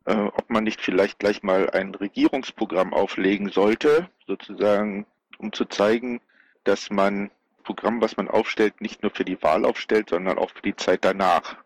[0.06, 5.06] Äh, ob man nicht vielleicht gleich mal ein Regierungsprogramm auflegen sollte, sozusagen,
[5.38, 6.22] um zu zeigen,
[6.64, 7.30] dass man
[7.64, 11.06] Programm, was man aufstellt, nicht nur für die Wahl aufstellt, sondern auch für die Zeit
[11.06, 11.58] danach.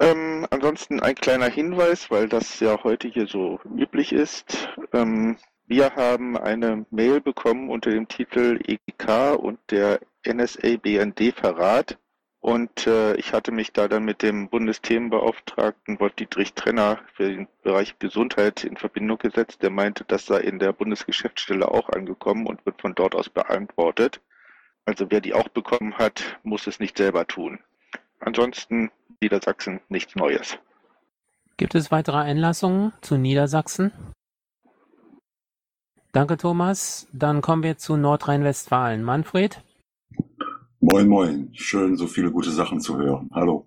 [0.00, 4.68] Ähm, ansonsten ein kleiner Hinweis, weil das ja heute hier so üblich ist.
[4.92, 11.98] Ähm, wir haben eine Mail bekommen unter dem Titel EGK und der NSA-BND Verrat.
[12.40, 17.98] Und äh, ich hatte mich da dann mit dem Bundesthemenbeauftragten Wolf-Dietrich Trenner für den Bereich
[17.98, 19.62] Gesundheit in Verbindung gesetzt.
[19.62, 24.20] Der meinte, das sei in der Bundesgeschäftsstelle auch angekommen und wird von dort aus beantwortet.
[24.84, 27.58] Also wer die auch bekommen hat, muss es nicht selber tun.
[28.20, 30.58] Ansonsten Niedersachsen nichts Neues.
[31.56, 33.92] Gibt es weitere Einlassungen zu Niedersachsen?
[36.12, 37.08] Danke, Thomas.
[37.12, 39.02] Dann kommen wir zu Nordrhein-Westfalen.
[39.02, 39.62] Manfred?
[40.80, 41.50] Moin, moin.
[41.52, 43.30] Schön, so viele gute Sachen zu hören.
[43.32, 43.66] Hallo.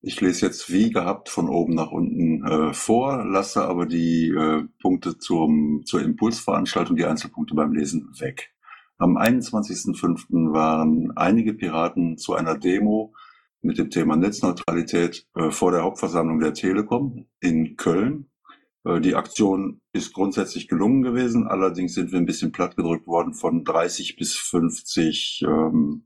[0.00, 4.64] Ich lese jetzt wie gehabt von oben nach unten äh, vor, lasse aber die äh,
[4.80, 8.52] Punkte zum, zur Impulsveranstaltung, die Einzelpunkte beim Lesen weg.
[8.98, 10.52] Am 21.05.
[10.52, 13.14] waren einige Piraten zu einer Demo
[13.62, 18.26] mit dem Thema Netzneutralität äh, vor der Hauptversammlung der Telekom in Köln.
[18.84, 23.64] Äh, die Aktion ist grundsätzlich gelungen gewesen, allerdings sind wir ein bisschen plattgedrückt worden von
[23.64, 26.04] 30 bis 50 ähm,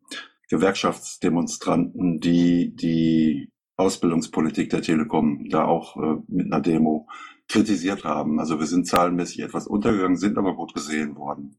[0.49, 7.09] Gewerkschaftsdemonstranten, die die Ausbildungspolitik der Telekom da auch äh, mit einer Demo
[7.49, 8.41] kritisiert haben.
[8.41, 11.59] Also wir sind zahlenmäßig etwas untergegangen, sind aber gut gesehen worden.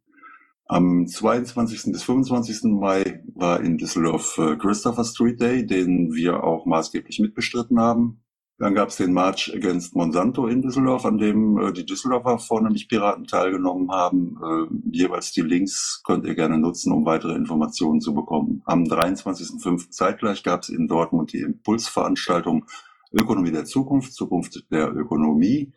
[0.69, 1.93] Am 22.
[1.93, 2.63] bis 25.
[2.63, 8.21] Mai war in Düsseldorf äh, Christopher Street Day, den wir auch maßgeblich mitbestritten haben.
[8.60, 12.89] Dann gab es den March Against Monsanto in Düsseldorf, an dem äh, die Düsseldorfer vornehmlich
[12.89, 14.38] Piraten teilgenommen haben.
[14.43, 18.62] Äh, jeweils die Links könnt ihr gerne nutzen, um weitere Informationen zu bekommen.
[18.65, 19.91] Am 23.05.
[19.91, 22.65] zeitgleich gab es in Dortmund die Impulsveranstaltung
[23.13, 25.71] Ökonomie der Zukunft, Zukunft der Ökonomie.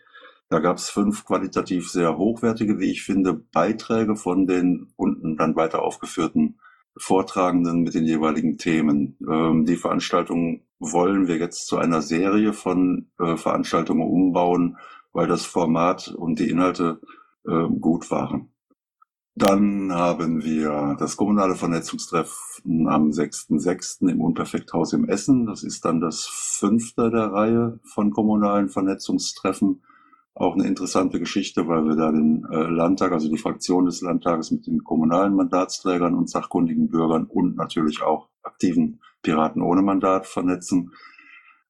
[0.51, 5.55] Da gab es fünf qualitativ sehr hochwertige, wie ich finde, Beiträge von den unten dann
[5.55, 6.59] weiter aufgeführten
[6.97, 9.17] Vortragenden mit den jeweiligen Themen.
[9.29, 14.77] Ähm, die Veranstaltung wollen wir jetzt zu einer Serie von äh, Veranstaltungen umbauen,
[15.13, 17.01] weil das Format und die Inhalte
[17.47, 18.53] äh, gut waren.
[19.37, 24.09] Dann haben wir das kommunale Vernetzungstreffen am 6.6.
[24.09, 25.47] im Unperfekthaus im Essen.
[25.47, 29.83] Das ist dann das fünfte der Reihe von kommunalen Vernetzungstreffen
[30.35, 34.51] auch eine interessante Geschichte, weil wir da den äh, Landtag, also die Fraktion des Landtages
[34.51, 40.93] mit den kommunalen Mandatsträgern und sachkundigen Bürgern und natürlich auch aktiven Piraten ohne Mandat vernetzen.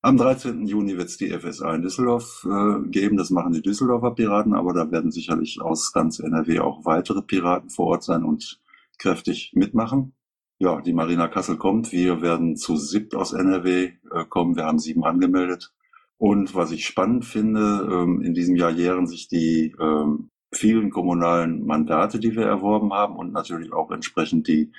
[0.02, 0.66] Am 13.
[0.66, 3.16] Juni wird es die FSA in Düsseldorf äh, geben.
[3.16, 7.68] Das machen die Düsseldorfer Piraten, aber da werden sicherlich aus ganz NRW auch weitere Piraten
[7.68, 8.60] vor Ort sein und
[8.98, 10.14] kräftig mitmachen.
[10.58, 11.90] ja, die Marina Kassel kommt.
[11.92, 14.56] Wir werden zu siebt aus NRW äh, kommen.
[14.56, 15.72] Wir haben sieben angemeldet.
[16.20, 21.64] Und was ich spannend finde, ähm, in diesem Jahr jähren sich die ähm, vielen kommunalen
[21.64, 24.70] Mandate, die wir erworben haben und natürlich auch entsprechend die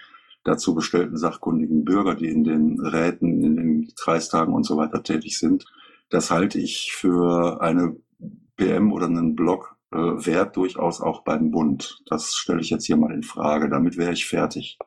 [0.44, 5.40] dazu bestellten sachkundigen Bürger, die in den Räten, in den Kreistagen und so weiter tätig
[5.40, 5.66] sind.
[6.12, 7.96] Das halte ich für eine
[8.56, 12.04] PM oder einen Blog äh, wert, durchaus auch beim Bund.
[12.06, 13.68] Das stelle ich jetzt hier mal in Frage.
[13.68, 14.78] Damit wäre ich fertig.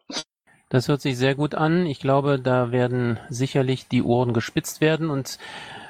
[0.69, 1.85] Das hört sich sehr gut an.
[1.85, 5.41] Ich glaube, da werden sicherlich die Ohren gespitzt werden und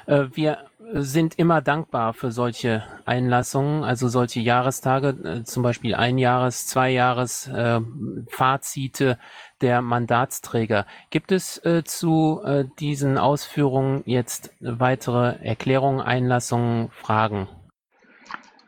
[0.07, 0.57] wir
[0.93, 6.91] sind immer dankbar für solche Einlassungen, also solche Jahrestage, äh, zum Beispiel ein Jahres, zwei
[6.91, 7.81] Jahres äh,
[8.29, 9.17] Fazite
[9.61, 10.85] der Mandatsträger.
[11.09, 17.47] Gibt es äh, zu äh, diesen Ausführungen jetzt weitere Erklärungen, Einlassungen, Fragen?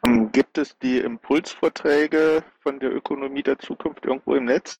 [0.06, 4.80] Ähm, gibt es die Impulsvorträge von der Ökonomie der Zukunft irgendwo im Netz?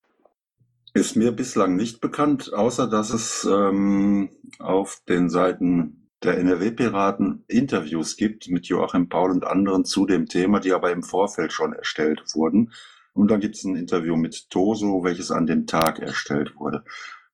[0.93, 8.17] Ist mir bislang nicht bekannt, außer dass es ähm, auf den Seiten der NRW-Piraten Interviews
[8.17, 12.23] gibt mit Joachim Paul und anderen zu dem Thema, die aber im Vorfeld schon erstellt
[12.34, 12.71] wurden.
[13.13, 16.84] Und dann gibt es ein Interview mit Toso, welches an dem Tag erstellt wurde.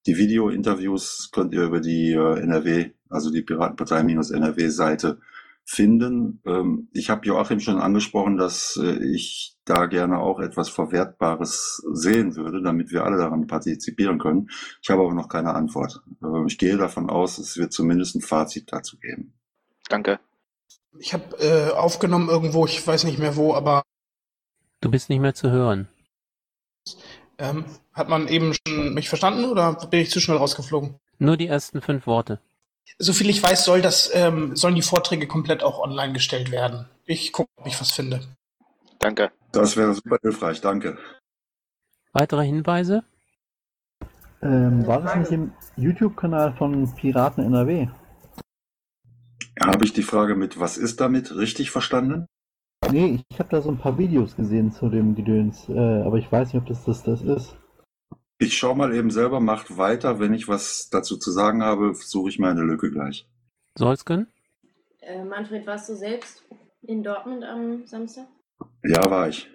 [0.05, 5.19] Die Video-Interviews könnt ihr über die äh, NRW, also die Piratenpartei-NRW-Seite
[5.63, 6.41] finden.
[6.45, 12.35] Ähm, ich habe Joachim schon angesprochen, dass äh, ich da gerne auch etwas Verwertbares sehen
[12.35, 14.49] würde, damit wir alle daran partizipieren können.
[14.81, 16.01] Ich habe aber noch keine Antwort.
[16.21, 19.33] Äh, ich gehe davon aus, es wird zumindest ein Fazit dazu geben.
[19.89, 20.19] Danke.
[20.99, 23.83] Ich habe äh, aufgenommen irgendwo, ich weiß nicht mehr wo, aber.
[24.81, 25.87] Du bist nicht mehr zu hören.
[27.37, 30.95] Ähm, hat man eben schon mich verstanden oder bin ich zu schnell rausgeflogen?
[31.19, 32.39] Nur die ersten fünf Worte.
[32.99, 36.87] Soviel ich weiß, soll das, ähm, sollen die Vorträge komplett auch online gestellt werden.
[37.05, 38.21] Ich gucke, ob ich was finde.
[38.99, 39.31] Danke.
[39.53, 40.97] Das wäre super hilfreich, danke.
[42.11, 43.03] Weitere Hinweise?
[44.41, 47.87] Ähm, war das nicht im YouTube-Kanal von Piraten NRW?
[49.61, 52.25] Habe ich die Frage mit Was ist damit richtig verstanden?
[52.91, 56.31] Nee, ich habe da so ein paar Videos gesehen zu dem Gedöns, äh, aber ich
[56.31, 57.55] weiß nicht, ob das das, das ist.
[58.39, 60.19] Ich schaue mal eben selber, macht weiter.
[60.19, 63.29] Wenn ich was dazu zu sagen habe, suche ich meine Lücke gleich.
[63.77, 66.43] Soll's Äh, Manfred, warst du selbst
[66.81, 68.25] in Dortmund am Samstag?
[68.83, 69.49] Ja, war ich.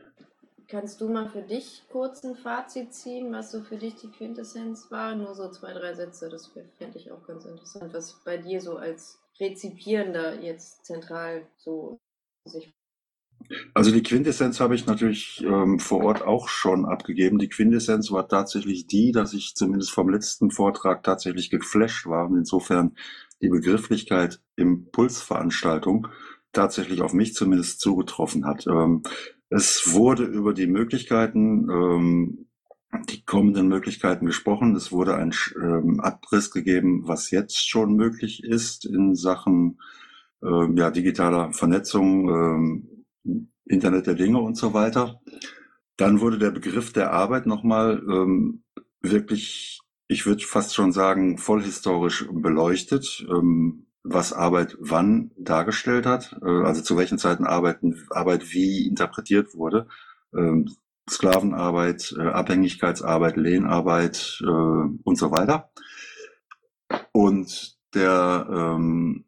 [0.68, 4.90] Kannst du mal für dich kurz ein Fazit ziehen, was so für dich die Quintessenz
[4.90, 5.14] war?
[5.14, 8.76] Nur so zwei, drei Sätze, das fände ich auch ganz interessant, was bei dir so
[8.76, 11.98] als Rezipierender jetzt zentral so
[12.44, 12.74] sich
[13.74, 17.38] also die Quintessenz habe ich natürlich ähm, vor Ort auch schon abgegeben.
[17.38, 22.36] Die Quintessenz war tatsächlich die, dass ich zumindest vom letzten Vortrag tatsächlich geflasht war und
[22.36, 22.96] insofern
[23.40, 26.08] die Begrifflichkeit Impulsveranstaltung
[26.52, 28.66] tatsächlich auf mich zumindest zugetroffen hat.
[28.66, 29.02] Ähm,
[29.50, 32.46] es wurde über die Möglichkeiten, ähm,
[33.08, 34.74] die kommenden Möglichkeiten gesprochen.
[34.76, 39.78] Es wurde ein ähm, Abriss gegeben, was jetzt schon möglich ist in Sachen
[40.42, 45.20] ähm, ja, digitaler Vernetzung, ähm, Internet der Dinge und so weiter.
[45.96, 48.62] Dann wurde der Begriff der Arbeit nochmal ähm,
[49.00, 56.64] wirklich, ich würde fast schon sagen, vollhistorisch beleuchtet, ähm, was Arbeit wann dargestellt hat, äh,
[56.64, 59.86] also zu welchen Zeiten Arbeiten, Arbeit wie interpretiert wurde.
[60.34, 60.76] Ähm,
[61.08, 65.70] Sklavenarbeit, äh, Abhängigkeitsarbeit, Lehnarbeit äh, und so weiter.
[67.12, 69.24] Und der ähm,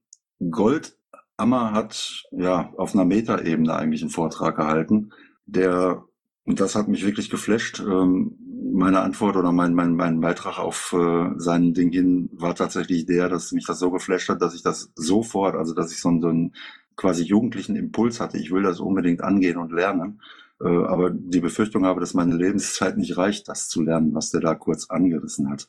[0.50, 0.96] Gold
[1.36, 5.12] Ammer hat ja auf einer Metaebene eigentlich einen Vortrag gehalten,
[5.46, 6.04] der,
[6.44, 8.36] und das hat mich wirklich geflasht, ähm,
[8.72, 13.28] meine Antwort oder mein, mein, mein Beitrag auf äh, sein Ding hin war tatsächlich der,
[13.28, 16.20] dass mich das so geflasht hat, dass ich das sofort, also dass ich so einen,
[16.20, 16.54] so einen
[16.96, 20.20] quasi jugendlichen Impuls hatte, ich will das unbedingt angehen und lernen,
[20.60, 24.40] äh, aber die Befürchtung habe, dass meine Lebenszeit nicht reicht, das zu lernen, was der
[24.40, 25.68] da kurz angerissen hat.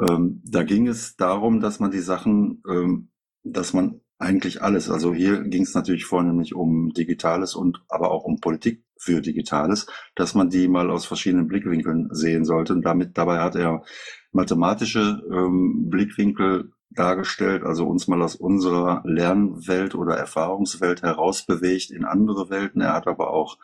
[0.00, 3.08] Ähm, da ging es darum, dass man die Sachen, ähm,
[3.44, 4.88] dass man eigentlich alles.
[4.88, 9.86] Also hier ging es natürlich vornehmlich um Digitales und aber auch um Politik für Digitales,
[10.14, 12.72] dass man die mal aus verschiedenen Blickwinkeln sehen sollte.
[12.72, 13.82] Und damit dabei hat er
[14.30, 22.48] mathematische ähm, Blickwinkel dargestellt, also uns mal aus unserer Lernwelt oder Erfahrungswelt herausbewegt in andere
[22.48, 22.80] Welten.
[22.80, 23.58] Er hat aber auch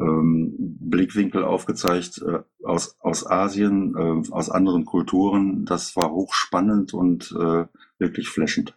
[0.00, 5.66] ähm, Blickwinkel aufgezeigt äh, aus, aus Asien, äh, aus anderen Kulturen.
[5.66, 7.66] Das war hochspannend und äh,
[7.98, 8.74] wirklich flashend.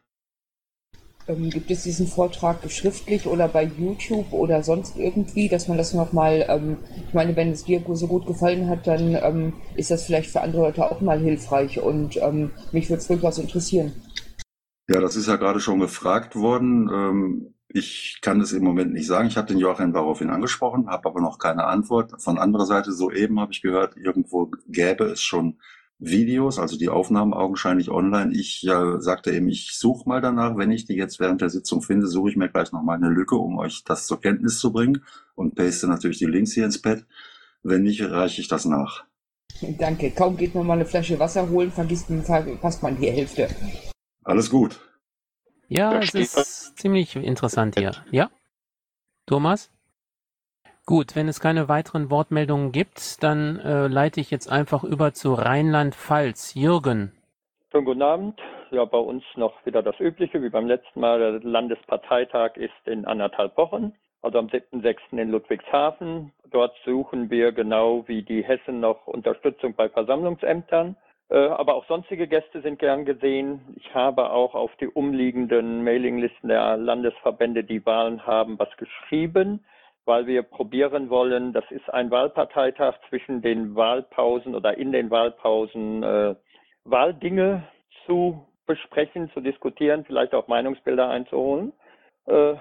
[1.28, 5.93] Ähm, gibt es diesen Vortrag schriftlich oder bei YouTube oder sonst irgendwie, dass man das
[5.93, 10.03] nochmal, ähm, ich meine, wenn es dir so gut gefallen hat, dann ähm, ist das
[10.03, 13.93] vielleicht für andere Leute auch mal hilfreich und ähm, mich würde es durchaus interessieren.
[14.89, 16.89] Ja, das ist ja gerade schon gefragt worden.
[16.93, 19.28] Ähm, ich kann das im Moment nicht sagen.
[19.28, 22.21] Ich habe den Joachim daraufhin angesprochen, habe aber noch keine Antwort.
[22.21, 25.57] Von anderer Seite, soeben habe ich gehört, irgendwo gäbe es schon
[26.06, 28.34] Videos, also die Aufnahmen augenscheinlich online.
[28.34, 30.58] Ich äh, sagte eben, ich suche mal danach.
[30.58, 33.36] Wenn ich die jetzt während der Sitzung finde, suche ich mir gleich nochmal eine Lücke,
[33.36, 35.04] um euch das zur Kenntnis zu bringen
[35.36, 37.06] und paste natürlich die Links hier ins Pad.
[37.64, 39.06] Wenn nicht, reiche ich das nach.
[39.78, 40.12] Danke.
[40.12, 43.47] Kaum geht man mal eine Flasche Wasser holen, vergisst man, verpasst man die Hälfte.
[44.24, 44.80] Alles gut.
[45.70, 47.95] Ja, es ist ziemlich interessant hier.
[48.12, 48.30] Ja?
[49.26, 49.72] Thomas?
[50.86, 55.34] Gut, wenn es keine weiteren Wortmeldungen gibt, dann äh, leite ich jetzt einfach über zu
[55.34, 56.55] Rheinland-Pfalz.
[56.55, 57.13] Jürgen.
[57.71, 58.38] Schönen guten Abend.
[58.69, 61.19] Ja, bei uns noch wieder das Übliche, wie beim letzten Mal.
[61.19, 64.97] Der Landesparteitag ist in anderthalb Wochen, also am 7.6.
[65.11, 66.34] in Ludwigshafen.
[66.51, 70.97] Dort suchen wir genau wie die Hessen noch Unterstützung bei Versammlungsämtern.
[71.29, 73.61] Äh, aber auch sonstige Gäste sind gern gesehen.
[73.77, 79.63] Ich habe auch auf die umliegenden Mailinglisten der Landesverbände, die Wahlen haben, was geschrieben
[80.06, 86.04] weil wir probieren wollen, das ist ein Wahlparteitag zwischen den Wahlpausen oder in den Wahlpausen
[86.04, 86.36] äh,
[86.84, 87.64] Wahldinge
[88.06, 91.74] zu besprechen, zu diskutieren, vielleicht auch Meinungsbilder einzuholen.
[92.28, 92.56] Äh,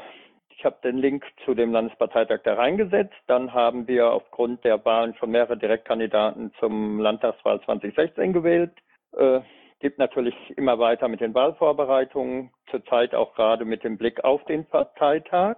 [0.50, 3.16] ich habe den Link zu dem Landesparteitag da reingesetzt.
[3.26, 8.72] Dann haben wir aufgrund der Wahlen schon mehrere Direktkandidaten zum Landtagswahl 2016 gewählt.
[9.16, 9.40] Äh,
[9.80, 14.64] gibt natürlich immer weiter mit den Wahlvorbereitungen, zurzeit auch gerade mit dem Blick auf den
[14.64, 15.56] Parteitag.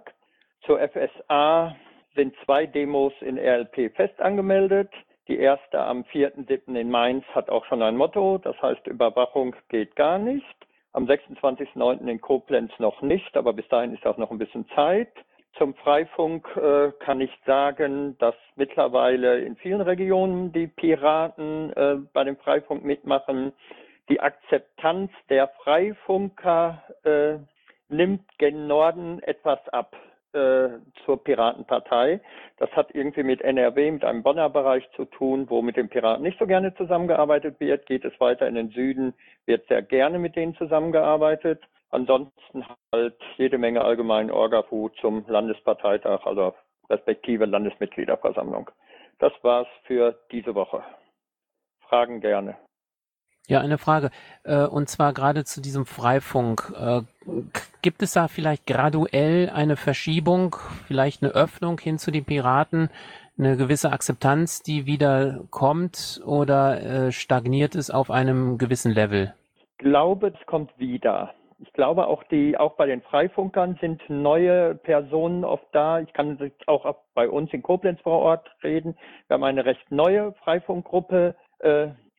[0.65, 1.75] Zur FSA
[2.15, 4.89] sind zwei Demos in RLP fest angemeldet.
[5.27, 6.75] Die erste am 4.7.
[6.75, 10.55] in Mainz hat auch schon ein Motto, das heißt Überwachung geht gar nicht.
[10.93, 12.07] Am 26.9.
[12.07, 15.11] in Koblenz noch nicht, aber bis dahin ist auch noch ein bisschen Zeit.
[15.57, 22.23] Zum Freifunk äh, kann ich sagen, dass mittlerweile in vielen Regionen die Piraten äh, bei
[22.23, 23.53] dem Freifunk mitmachen.
[24.09, 27.37] Die Akzeptanz der Freifunker äh,
[27.89, 29.95] nimmt gen Norden etwas ab.
[30.35, 32.19] Äh, zur Piratenpartei.
[32.57, 36.23] Das hat irgendwie mit NRW, mit einem Bonner Bereich zu tun, wo mit den Piraten
[36.23, 37.85] nicht so gerne zusammengearbeitet wird.
[37.85, 39.13] Geht es weiter in den Süden,
[39.45, 41.63] wird sehr gerne mit denen zusammengearbeitet.
[41.89, 46.53] Ansonsten halt jede Menge allgemeinen Orgafu zum Landesparteitag, also
[46.89, 48.69] respektive Landesmitgliederversammlung.
[49.19, 50.83] Das war's für diese Woche.
[51.87, 52.57] Fragen gerne.
[53.47, 54.09] Ja, eine Frage.
[54.43, 56.73] Äh, und zwar gerade zu diesem Freifunk.
[56.79, 57.01] Äh,
[57.81, 60.55] gibt es da vielleicht graduell eine Verschiebung,
[60.87, 62.89] vielleicht eine Öffnung hin zu den Piraten,
[63.37, 69.33] eine gewisse Akzeptanz, die wieder kommt oder äh, stagniert es auf einem gewissen Level?
[69.71, 71.33] Ich glaube, es kommt wieder.
[71.59, 75.99] Ich glaube auch die, auch bei den Freifunkern sind neue Personen oft da.
[75.99, 78.97] Ich kann auch bei uns in Koblenz vor Ort reden.
[79.27, 81.35] Wir haben eine recht neue Freifunkgruppe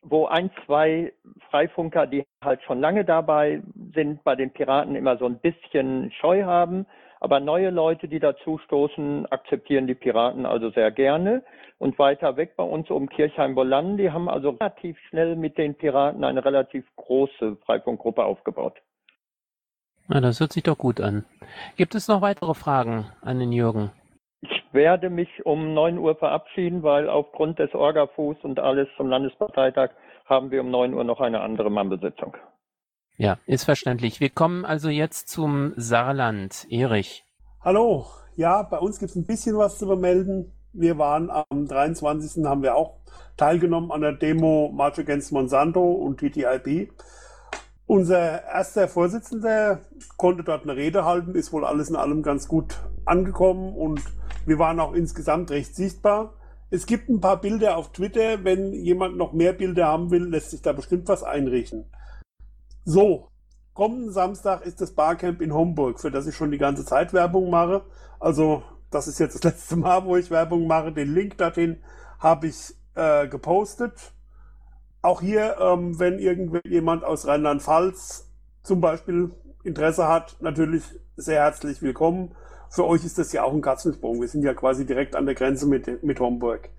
[0.01, 1.13] wo ein, zwei
[1.49, 3.61] Freifunker, die halt schon lange dabei
[3.93, 6.85] sind, bei den Piraten immer so ein bisschen Scheu haben.
[7.19, 11.43] Aber neue Leute, die dazustoßen, akzeptieren die Piraten also sehr gerne.
[11.79, 16.23] Und weiter weg bei uns um Kirchheim-Bolanden, die haben also relativ schnell mit den Piraten
[16.23, 18.75] eine relativ große Freifunkgruppe aufgebaut.
[20.07, 21.25] Na, das hört sich doch gut an.
[21.75, 23.91] Gibt es noch weitere Fragen an den Jürgen?
[24.67, 29.91] Ich werde mich um 9 Uhr verabschieden, weil aufgrund des Orgafuß und alles zum Landesparteitag
[30.25, 32.35] haben wir um 9 Uhr noch eine andere Mannbesitzung.
[33.15, 34.19] Ja, ist verständlich.
[34.19, 36.67] Wir kommen also jetzt zum Saarland.
[36.69, 37.23] Erich.
[37.61, 38.07] Hallo.
[38.35, 40.51] Ja, bei uns gibt es ein bisschen was zu vermelden.
[40.73, 42.45] Wir waren am 23.
[42.45, 42.97] haben wir auch
[43.37, 46.91] teilgenommen an der Demo March Against Monsanto und TTIP.
[47.85, 49.79] Unser erster Vorsitzender
[50.17, 54.01] konnte dort eine Rede halten, ist wohl alles in allem ganz gut angekommen und
[54.47, 56.33] wir waren auch insgesamt recht sichtbar.
[56.69, 58.45] Es gibt ein paar Bilder auf Twitter.
[58.45, 61.91] Wenn jemand noch mehr Bilder haben will, lässt sich da bestimmt was einrichten.
[62.85, 63.27] So,
[63.73, 67.49] kommenden Samstag ist das Barcamp in Homburg, für das ich schon die ganze Zeit Werbung
[67.49, 67.83] mache.
[68.21, 70.93] Also, das ist jetzt das letzte Mal, wo ich Werbung mache.
[70.93, 71.83] Den Link dorthin
[72.19, 74.13] habe ich äh, gepostet.
[75.01, 78.31] Auch hier, ähm, wenn irgendjemand aus Rheinland-Pfalz
[78.63, 79.31] zum Beispiel
[79.63, 80.83] Interesse hat, natürlich
[81.17, 82.33] sehr herzlich willkommen
[82.69, 84.21] für euch ist das ja auch ein Katzensprung.
[84.21, 86.69] Wir sind ja quasi direkt an der Grenze mit, mit Homburg.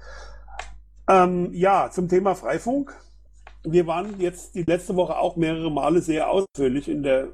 [1.09, 2.95] Ähm, ja, zum Thema Freifunk.
[3.65, 7.29] Wir waren jetzt die letzte Woche auch mehrere Male sehr ausführlich in der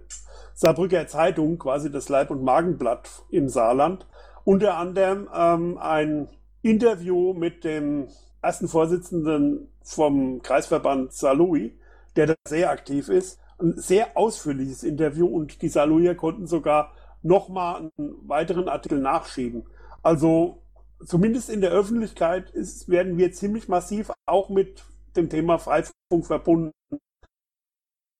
[0.54, 4.06] Saarbrücker Zeitung, quasi das Leib- und Magenblatt im Saarland.
[4.44, 6.28] Unter anderem ähm, ein
[6.62, 8.06] Interview mit dem
[8.40, 11.72] ersten Vorsitzenden vom Kreisverband Saarlouis,
[12.16, 13.40] der da sehr aktiv ist.
[13.58, 16.92] Ein sehr ausführliches Interview und die Saarlouier konnten sogar
[17.24, 19.64] nochmal einen weiteren Artikel nachschieben.
[20.02, 20.62] Also
[21.04, 24.84] zumindest in der Öffentlichkeit ist, werden wir ziemlich massiv auch mit
[25.16, 26.72] dem Thema Freifunk verbunden.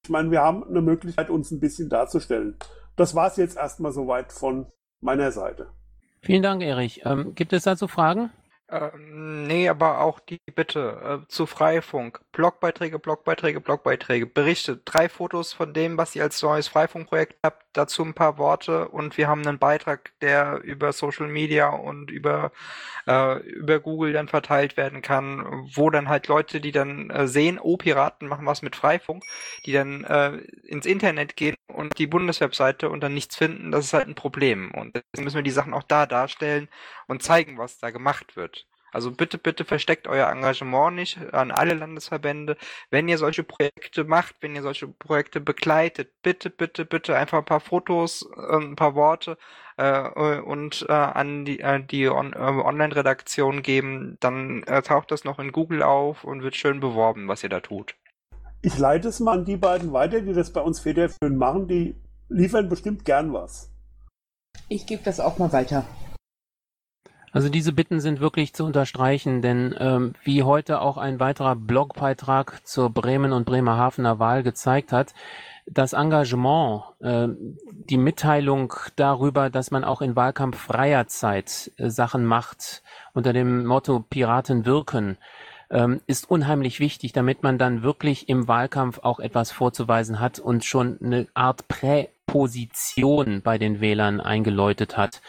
[0.05, 2.57] Ich meine, wir haben eine Möglichkeit, uns ein bisschen darzustellen.
[2.97, 4.67] Das war es jetzt erstmal soweit von
[5.01, 5.69] meiner Seite.
[6.21, 7.03] Vielen Dank, Erich.
[7.05, 8.31] Ähm, gibt es dazu Fragen?
[8.71, 12.21] Ähm, nee, aber auch die Bitte äh, zu Freifunk.
[12.33, 14.27] Blogbeiträge, Blogbeiträge, Blogbeiträge.
[14.27, 14.79] Berichte.
[14.79, 17.67] Drei Fotos von dem, was ihr als neues Freifunkprojekt habt.
[17.75, 22.53] Dazu ein paar Worte und wir haben einen Beitrag, der über Social Media und über,
[23.07, 27.59] äh, über Google dann verteilt werden kann, wo dann halt Leute, die dann äh, sehen,
[27.61, 29.25] oh, Piraten machen was mit Freifunk,
[29.67, 33.93] die dann äh, ins Internet gehen und die Bundeswebseite und dann nichts finden, das ist
[33.93, 34.71] halt ein Problem.
[34.73, 36.69] Und deswegen müssen wir die Sachen auch da darstellen
[37.09, 38.64] und zeigen, was da gemacht wird.
[38.95, 42.57] Also bitte, bitte versteckt euer Engagement nicht an alle Landesverbände.
[42.91, 47.45] Wenn ihr solche Projekte macht, wenn ihr solche Projekte begleitet, bitte, bitte, bitte einfach ein
[47.45, 49.37] paar Fotos, äh, ein paar Worte
[49.77, 54.17] äh, und äh, an die, äh, die on, äh, Online-Redaktion geben.
[54.21, 57.59] Dann äh, taucht das noch in Google auf und wird schön beworben, was ihr da
[57.59, 57.97] tut.
[58.63, 61.67] Ich leite es mal an die beiden weiter, die das bei uns federführend machen.
[61.67, 61.97] Die
[62.29, 63.71] liefern bestimmt gern was.
[64.69, 65.85] Ich gebe das auch mal weiter.
[67.35, 72.65] Also diese Bitten sind wirklich zu unterstreichen, denn ähm, wie heute auch ein weiterer Blogbeitrag
[72.65, 75.15] zur Bremen und Bremerhavener Wahl gezeigt hat,
[75.67, 77.27] das Engagement, äh,
[77.91, 84.05] die Mitteilung darüber, dass man auch in wahlkampffreier Zeit äh, Sachen macht, unter dem Motto
[84.09, 85.19] Piraten wirken,
[85.71, 90.65] ähm, ist unheimlich wichtig, damit man dann wirklich im Wahlkampf auch etwas vorzuweisen hat und
[90.65, 95.21] schon eine Art Präposition bei den Wählern eingeläutet hat.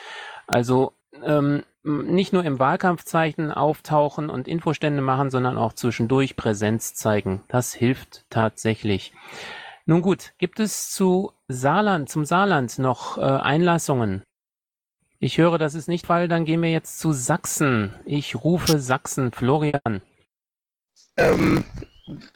[0.45, 0.93] Also
[1.23, 7.43] ähm, nicht nur im Wahlkampfzeichen auftauchen und Infostände machen, sondern auch zwischendurch Präsenz zeigen.
[7.47, 9.13] Das hilft tatsächlich.
[9.85, 14.23] Nun gut, gibt es zu Saarland, zum Saarland noch äh, Einlassungen?
[15.19, 17.93] Ich höre, das ist nicht Fall, dann gehen wir jetzt zu Sachsen.
[18.05, 20.01] Ich rufe Sachsen, Florian.
[21.17, 21.63] Ähm,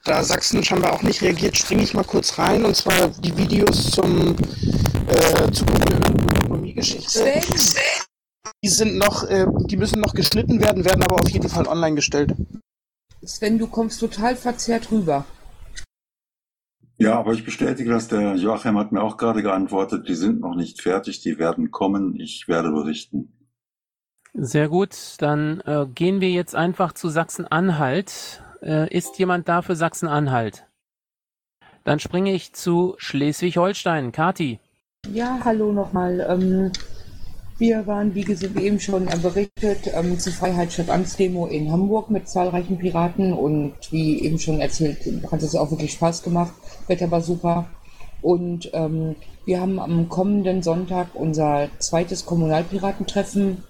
[0.06, 3.92] da Sachsen scheinbar auch nicht reagiert, springe ich mal kurz rein und zwar die Videos
[3.92, 4.36] zum
[5.08, 7.42] äh, zur Ökonomie-Geschichte.
[8.64, 11.96] Die sind noch, äh, die müssen noch geschnitten werden, werden aber auf jeden Fall online
[11.96, 12.34] gestellt.
[13.24, 15.26] Sven, du kommst total verzerrt rüber.
[16.98, 18.10] Ja, aber ich bestätige das.
[18.10, 22.20] Der Joachim hat mir auch gerade geantwortet, die sind noch nicht fertig, die werden kommen.
[22.20, 23.34] Ich werde berichten.
[24.34, 28.44] Sehr gut, dann äh, gehen wir jetzt einfach zu Sachsen-Anhalt.
[28.62, 30.68] Äh, ist jemand da für Sachsen-Anhalt?
[31.86, 34.12] Dann springe ich zu Schleswig-Holstein.
[34.12, 34.60] Kati.
[35.12, 36.26] Ja, hallo nochmal.
[36.30, 36.72] Ähm,
[37.60, 38.26] wir waren, wie
[38.62, 44.24] eben schon berichtet, ähm, zur Freiheit statt Angst-Demo in Hamburg mit zahlreichen Piraten und wie
[44.24, 45.00] eben schon erzählt,
[45.30, 46.54] hat es auch wirklich Spaß gemacht.
[46.88, 47.68] Wetter war super.
[48.22, 53.64] Und ähm, wir haben am kommenden Sonntag unser zweites Kommunalpiratentreffen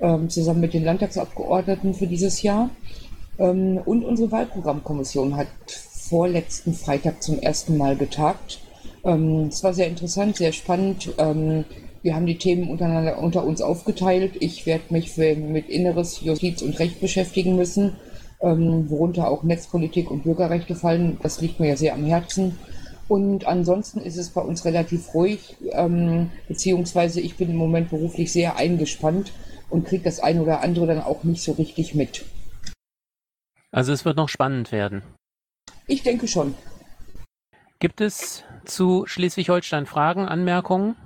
[0.00, 2.70] ähm, zusammen mit den Landtagsabgeordneten für dieses Jahr.
[3.38, 8.60] Ähm, und unsere Wahlprogrammkommission hat vorletzten Freitag zum ersten Mal getagt.
[9.04, 11.12] Ähm, es war sehr interessant, sehr spannend.
[12.04, 14.34] Wir haben die Themen untereinander, unter uns aufgeteilt.
[14.40, 17.96] Ich werde mich mit Inneres, Justiz und Recht beschäftigen müssen,
[18.42, 21.16] ähm, worunter auch Netzpolitik und Bürgerrechte fallen.
[21.22, 22.58] Das liegt mir ja sehr am Herzen.
[23.08, 28.30] Und ansonsten ist es bei uns relativ ruhig, ähm, beziehungsweise ich bin im Moment beruflich
[28.30, 29.32] sehr eingespannt
[29.70, 32.26] und kriege das ein oder andere dann auch nicht so richtig mit.
[33.70, 35.02] Also es wird noch spannend werden.
[35.86, 36.54] Ich denke schon.
[37.78, 40.96] Gibt es zu Schleswig-Holstein Fragen, Anmerkungen?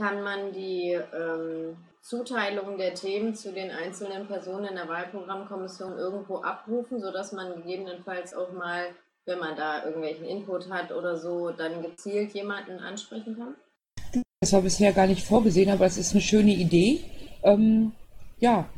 [0.00, 6.38] Kann man die ähm, Zuteilung der Themen zu den einzelnen Personen in der Wahlprogrammkommission irgendwo
[6.38, 8.86] abrufen, sodass man gegebenenfalls auch mal,
[9.26, 14.24] wenn man da irgendwelchen Input hat oder so, dann gezielt jemanden ansprechen kann?
[14.40, 17.04] Das war bisher gar nicht vorgesehen, aber es ist eine schöne Idee.
[17.42, 17.92] Ähm,
[18.38, 18.70] ja,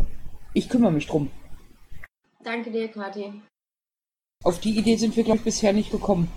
[0.55, 1.31] ich kümmere mich drum.
[2.43, 3.33] Danke dir, Kathi.
[4.43, 6.29] Auf die Idee sind wir, glaube ich, bisher nicht gekommen.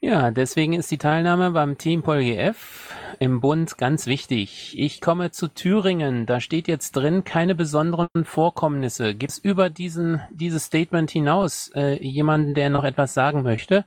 [0.00, 4.74] Ja, deswegen ist die Teilnahme beim Team PolGF im Bund ganz wichtig.
[4.78, 6.26] Ich komme zu Thüringen.
[6.26, 9.14] Da steht jetzt drin, keine besonderen Vorkommnisse.
[9.14, 13.84] Gibt es über diesen, dieses Statement hinaus äh, jemanden, der noch etwas sagen möchte?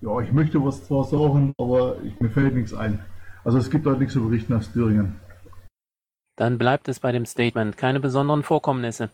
[0.00, 3.00] Ja, ich möchte was zwar sagen, aber ich, mir fällt nichts ein.
[3.44, 5.16] Also es gibt dort nichts zu berichten aus Thüringen.
[6.36, 7.76] Dann bleibt es bei dem Statement.
[7.76, 9.10] Keine besonderen Vorkommnisse.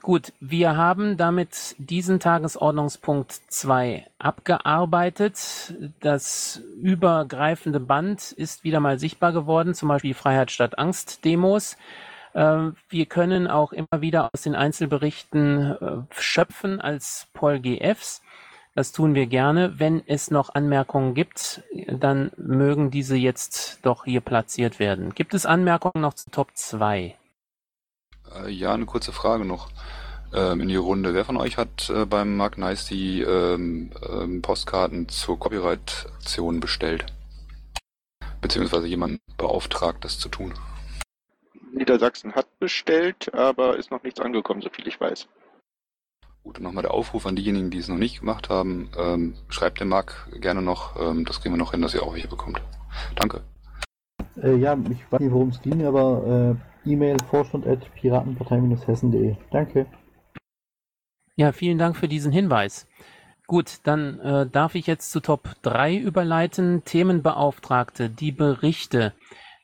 [0.00, 5.74] Gut, wir haben damit diesen Tagesordnungspunkt 2 abgearbeitet.
[6.00, 11.76] Das übergreifende Band ist wieder mal sichtbar geworden, zum Beispiel Freiheit statt Angst Demos.
[12.34, 18.22] Ähm, wir können auch immer wieder aus den Einzelberichten äh, schöpfen als Paul GFs.
[18.74, 19.78] Das tun wir gerne.
[19.78, 25.14] Wenn es noch Anmerkungen gibt, dann mögen diese jetzt doch hier platziert werden.
[25.14, 27.14] Gibt es Anmerkungen noch zu Top 2?
[28.34, 29.68] Äh, ja, eine kurze Frage noch
[30.32, 31.12] ähm, in die Runde.
[31.12, 37.04] Wer von euch hat äh, beim Mark Nice die ähm, ähm, Postkarten zur Copyright-Aktion bestellt?
[38.40, 40.54] Beziehungsweise jemanden beauftragt, das zu tun?
[41.72, 45.28] Niedersachsen hat bestellt, aber ist noch nichts angekommen, soviel ich weiß.
[46.44, 48.90] Gut, und nochmal der Aufruf an diejenigen, die es noch nicht gemacht haben.
[48.98, 51.00] Ähm, schreibt den Marc gerne noch.
[51.00, 52.60] Ähm, das kriegen wir noch hin, dass ihr auch welche bekommt.
[53.14, 53.42] Danke.
[54.42, 59.36] Äh, ja, ich weiß nicht, worum es ging, aber äh, E-Mail vorstand.piratenpartei-hessen.de.
[59.50, 59.86] Danke.
[61.36, 62.88] Ja, vielen Dank für diesen Hinweis.
[63.46, 66.84] Gut, dann äh, darf ich jetzt zu Top 3 überleiten.
[66.84, 69.14] Themenbeauftragte, die Berichte.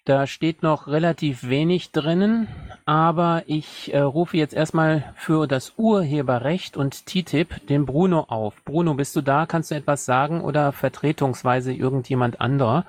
[0.09, 2.49] Da steht noch relativ wenig drinnen,
[2.87, 8.65] aber ich äh, rufe jetzt erstmal für das Urheberrecht und TTIP den Bruno auf.
[8.65, 9.45] Bruno, bist du da?
[9.45, 12.87] Kannst du etwas sagen oder vertretungsweise irgendjemand anderer?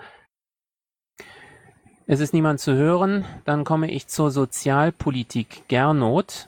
[2.07, 3.25] Es ist niemand zu hören.
[3.43, 5.67] Dann komme ich zur Sozialpolitik.
[5.67, 6.47] Gernot.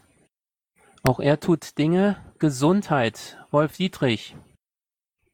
[1.03, 2.15] Auch er tut Dinge.
[2.39, 3.37] Gesundheit.
[3.51, 4.37] Wolf Dietrich.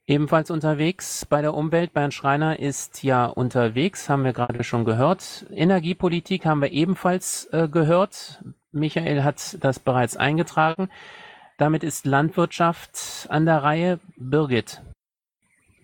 [0.09, 1.93] Ebenfalls unterwegs bei der Umwelt.
[1.93, 5.45] Bernd Schreiner ist ja unterwegs, haben wir gerade schon gehört.
[5.51, 8.41] Energiepolitik haben wir ebenfalls äh, gehört.
[8.71, 10.89] Michael hat das bereits eingetragen.
[11.57, 13.99] Damit ist Landwirtschaft an der Reihe.
[14.15, 14.81] Birgit.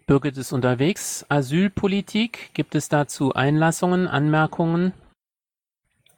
[0.05, 1.25] Birgit ist unterwegs.
[1.27, 2.51] Asylpolitik.
[2.53, 4.93] Gibt es dazu Einlassungen, Anmerkungen?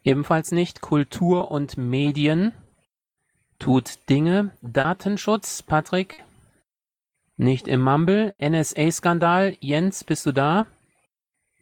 [0.04, 0.82] Ebenfalls nicht.
[0.82, 2.52] Kultur und Medien.
[3.58, 4.52] Tut Dinge.
[4.62, 5.64] Datenschutz.
[5.64, 6.25] Patrick.
[7.38, 8.34] Nicht im Mumble.
[8.40, 9.58] NSA-Skandal.
[9.60, 10.68] Jens, bist du da?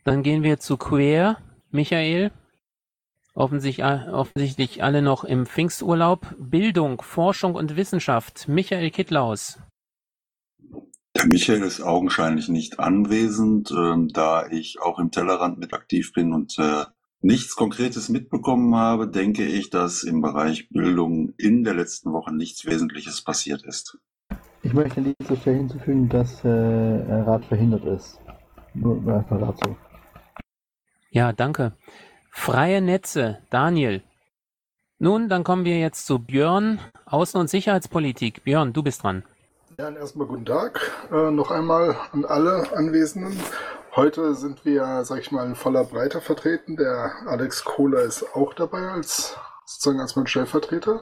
[0.03, 1.38] Dann gehen wir zu Queer.
[1.71, 2.32] Michael.
[3.34, 6.36] Offensichtlich, offensichtlich alle noch im Pfingsturlaub.
[6.38, 8.47] Bildung, Forschung und Wissenschaft.
[8.47, 9.59] Michael Kittlaus.
[11.15, 16.34] Der Michael ist augenscheinlich nicht anwesend, äh, da ich auch im Tellerrand mit aktiv bin
[16.34, 16.86] und äh,
[17.21, 22.65] nichts Konkretes mitbekommen habe, denke ich, dass im Bereich Bildung in der letzten Woche nichts
[22.65, 23.97] Wesentliches passiert ist.
[24.64, 28.20] Ich möchte an dieser Stelle hinzufügen, dass äh, Rat verhindert ist.
[28.74, 29.76] Nur einfach dazu.
[31.11, 31.74] Ja, danke.
[32.32, 34.01] Freie Netze, Daniel.
[34.99, 38.45] Nun, dann kommen wir jetzt zu Björn, Außen- und Sicherheitspolitik.
[38.45, 39.24] Björn, du bist dran.
[39.78, 40.80] Ja, erstmal guten Tag.
[41.11, 43.38] Äh, noch einmal an alle Anwesenden.
[43.95, 46.78] Heute sind wir, sag ich mal, in voller Breite vertreten.
[46.78, 51.01] Der Alex Kohler ist auch dabei als sozusagen als mein Stellvertreter.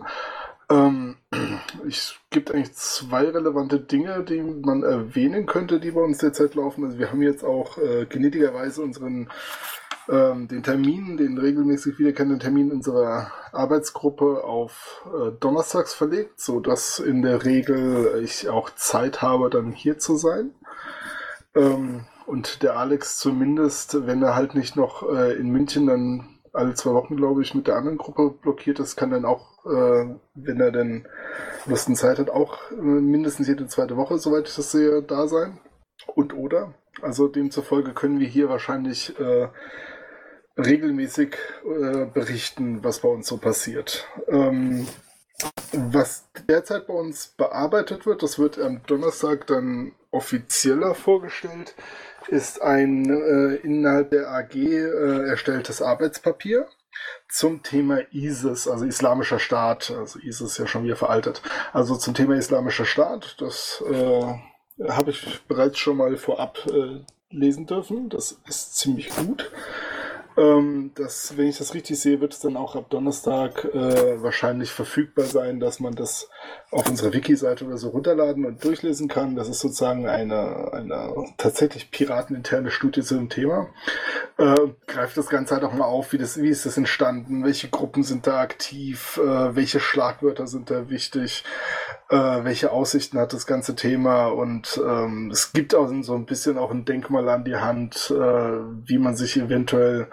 [0.72, 1.18] Ähm,
[1.88, 6.86] es gibt eigentlich zwei relevante Dinge, die man erwähnen könnte, die bei uns derzeit laufen.
[6.86, 9.30] Also wir haben jetzt auch äh, gnädigerweise unseren
[10.10, 17.00] ähm, den Termin, den regelmäßig wiederkehrenden Termin unserer Arbeitsgruppe auf äh, Donnerstags verlegt, so dass
[17.00, 20.52] in der Regel ich auch Zeit habe, dann hier zu sein.
[21.54, 26.74] Ähm, und der Alex zumindest, wenn er halt nicht noch äh, in München dann alle
[26.74, 30.60] zwei Wochen, glaube ich, mit der anderen Gruppe blockiert ist, kann dann auch, äh, wenn
[30.60, 31.08] er denn
[31.66, 35.28] Lust und Zeit hat, auch äh, mindestens jede zweite Woche, soweit ich das sehe, da
[35.28, 35.60] sein.
[36.16, 36.74] Und oder.
[37.02, 39.48] Also demzufolge können wir hier wahrscheinlich äh,
[40.58, 44.08] regelmäßig äh, berichten, was bei uns so passiert.
[44.28, 44.88] Ähm,
[45.72, 51.76] was derzeit bei uns bearbeitet wird, das wird am Donnerstag dann offizieller vorgestellt,
[52.28, 56.68] ist ein äh, innerhalb der AG äh, erstelltes Arbeitspapier
[57.30, 59.92] zum Thema ISIS, also Islamischer Staat.
[59.92, 61.42] Also ISIS ist ja schon wieder veraltet.
[61.74, 67.66] Also zum Thema Islamischer Staat, das äh, habe ich bereits schon mal vorab äh, lesen
[67.66, 68.10] dürfen.
[68.10, 69.52] Das ist ziemlich gut.
[70.38, 74.72] Ähm, das, wenn ich das richtig sehe, wird es dann auch ab Donnerstag äh, wahrscheinlich
[74.72, 76.30] verfügbar sein, dass man das
[76.72, 79.36] auf unserer Wiki-Seite oder so runterladen und durchlesen kann.
[79.36, 83.68] Das ist sozusagen eine, eine tatsächlich pirateninterne Studie zu dem Thema.
[84.38, 84.56] Äh,
[84.88, 88.04] greift das Ganze halt auch mal auf, wie, das, wie ist das entstanden, welche Gruppen
[88.04, 91.44] sind da aktiv, äh, welche Schlagwörter sind da wichtig,
[92.10, 96.58] äh, welche Aussichten hat das ganze Thema und ähm, es gibt auch so ein bisschen
[96.58, 98.16] auch ein Denkmal an die Hand, äh,
[98.86, 100.08] wie man sich eventuell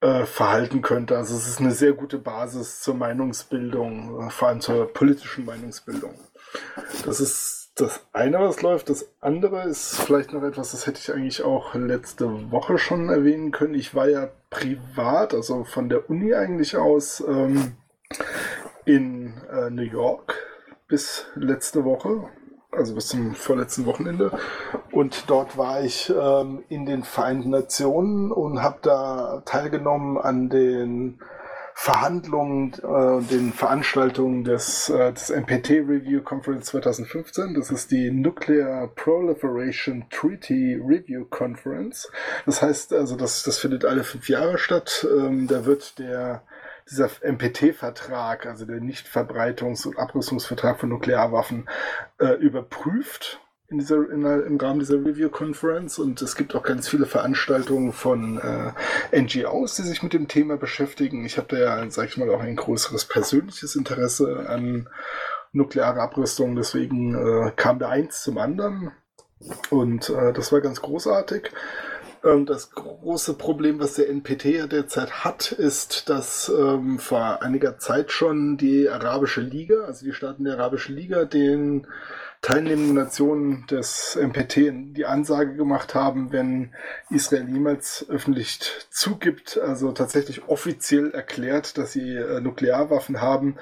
[0.00, 1.16] äh, verhalten könnte.
[1.16, 6.14] Also es ist eine sehr gute Basis zur Meinungsbildung, äh, vor allem zur politischen Meinungsbildung.
[7.04, 8.90] Das ist das eine, was läuft.
[8.90, 13.52] Das andere ist vielleicht noch etwas, das hätte ich eigentlich auch letzte Woche schon erwähnen
[13.52, 13.74] können.
[13.74, 17.76] Ich war ja privat, also von der Uni eigentlich aus, ähm,
[18.84, 20.34] in äh, New York
[20.88, 22.28] bis letzte Woche
[22.72, 24.30] also bis zum vorletzten Wochenende.
[24.92, 31.20] Und dort war ich ähm, in den Vereinten Nationen und habe da teilgenommen an den
[31.82, 37.54] Verhandlungen, äh, den Veranstaltungen des, äh, des NPT Review Conference 2015.
[37.54, 42.12] Das ist die Nuclear Proliferation Treaty Review Conference.
[42.44, 45.06] Das heißt also, das, das findet alle fünf Jahre statt.
[45.10, 46.42] Ähm, da wird der
[46.90, 51.68] dieser NPT-Vertrag, also der Nichtverbreitungs- und Abrüstungsvertrag von Nuklearwaffen,
[52.18, 56.88] äh, überprüft in dieser, in, im Rahmen dieser Review Conference und es gibt auch ganz
[56.88, 61.24] viele Veranstaltungen von äh, NGOs, die sich mit dem Thema beschäftigen.
[61.24, 64.88] Ich habe da ja, sag ich mal, auch ein größeres persönliches Interesse an
[65.52, 68.90] nukleare Abrüstung, deswegen äh, kam da eins zum anderen
[69.70, 71.50] und äh, das war ganz großartig.
[72.24, 77.78] Ähm, das große Problem, was der NPT ja derzeit hat, ist, dass ähm, vor einiger
[77.78, 81.86] Zeit schon die Arabische Liga, also die Staaten der Arabischen Liga, den
[82.42, 86.72] teilnehmenden Nationen des NPT die Ansage gemacht haben, wenn
[87.10, 88.60] Israel niemals öffentlich
[88.90, 93.56] zugibt, also tatsächlich offiziell erklärt, dass sie äh, Nuklearwaffen haben,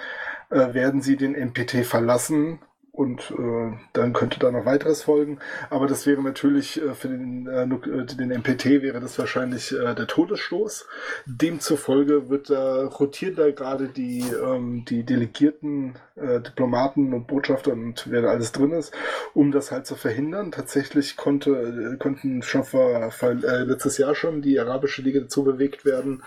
[0.51, 2.61] äh, werden sie den NPT verlassen
[2.99, 5.39] und äh, dann könnte da noch weiteres folgen.
[5.71, 9.95] Aber das wäre natürlich äh, für den, äh, äh den MPT wäre das wahrscheinlich äh,
[9.95, 10.85] der Todesstoß.
[11.25, 18.11] Demzufolge wird da rotieren da gerade die ähm, die Delegierten, äh, Diplomaten und Botschafter und
[18.11, 18.93] wer da alles drin ist,
[19.33, 20.51] um das halt zu verhindern.
[20.51, 25.45] Tatsächlich konnte äh, konnten schon vor, vor äh, letztes Jahr schon die arabische Liga dazu
[25.45, 26.25] bewegt werden,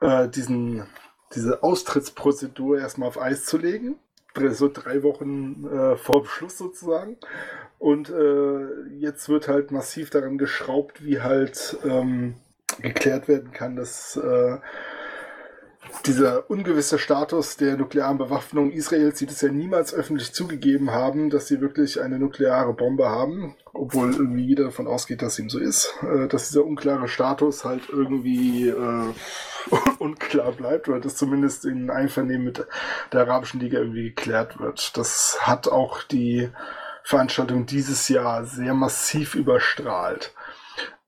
[0.00, 0.82] äh, diesen
[1.36, 4.00] diese Austrittsprozedur erstmal auf Eis zu legen
[4.50, 7.16] so drei Wochen äh, vor Beschluss sozusagen.
[7.78, 12.34] Und äh, jetzt wird halt massiv daran geschraubt, wie halt ähm,
[12.80, 14.58] geklärt werden kann, dass äh,
[16.06, 21.48] dieser ungewisse Status der nuklearen Bewaffnung Israels, die das ja niemals öffentlich zugegeben haben, dass
[21.48, 25.94] sie wirklich eine nukleare Bombe haben, obwohl irgendwie jeder davon ausgeht, dass ihm so ist,
[26.02, 29.14] äh, dass dieser unklare Status halt irgendwie äh,
[29.98, 32.66] unklar bleibt oder dass zumindest in Einvernehmen mit
[33.12, 34.96] der Arabischen Liga irgendwie geklärt wird.
[34.96, 36.50] Das hat auch die
[37.04, 40.32] Veranstaltung dieses Jahr sehr massiv überstrahlt.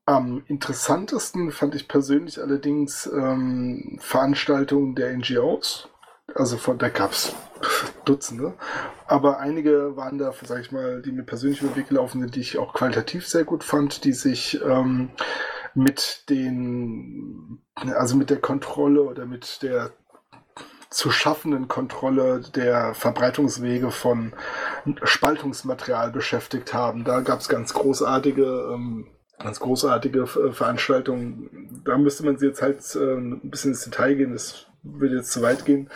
[0.07, 5.89] Am interessantesten fand ich persönlich allerdings ähm, Veranstaltungen der NGOs.
[6.35, 7.33] Also von da gab es
[8.05, 8.53] Dutzende.
[9.07, 12.35] Aber einige waren da, sag ich mal, die mir persönlich über den Weg gelaufen sind,
[12.35, 15.09] die ich auch qualitativ sehr gut fand, die sich ähm,
[15.73, 19.91] mit den, also mit der Kontrolle oder mit der
[20.91, 24.33] zu schaffenden Kontrolle der Verbreitungswege von
[25.03, 27.03] Spaltungsmaterial beschäftigt haben.
[27.03, 29.07] Da gab es ganz großartige ähm,
[29.39, 31.49] ganz großartige äh, Veranstaltung.
[31.83, 34.33] Da müsste man sie jetzt halt äh, ein bisschen ins Detail gehen.
[34.33, 35.89] Das würde jetzt zu weit gehen.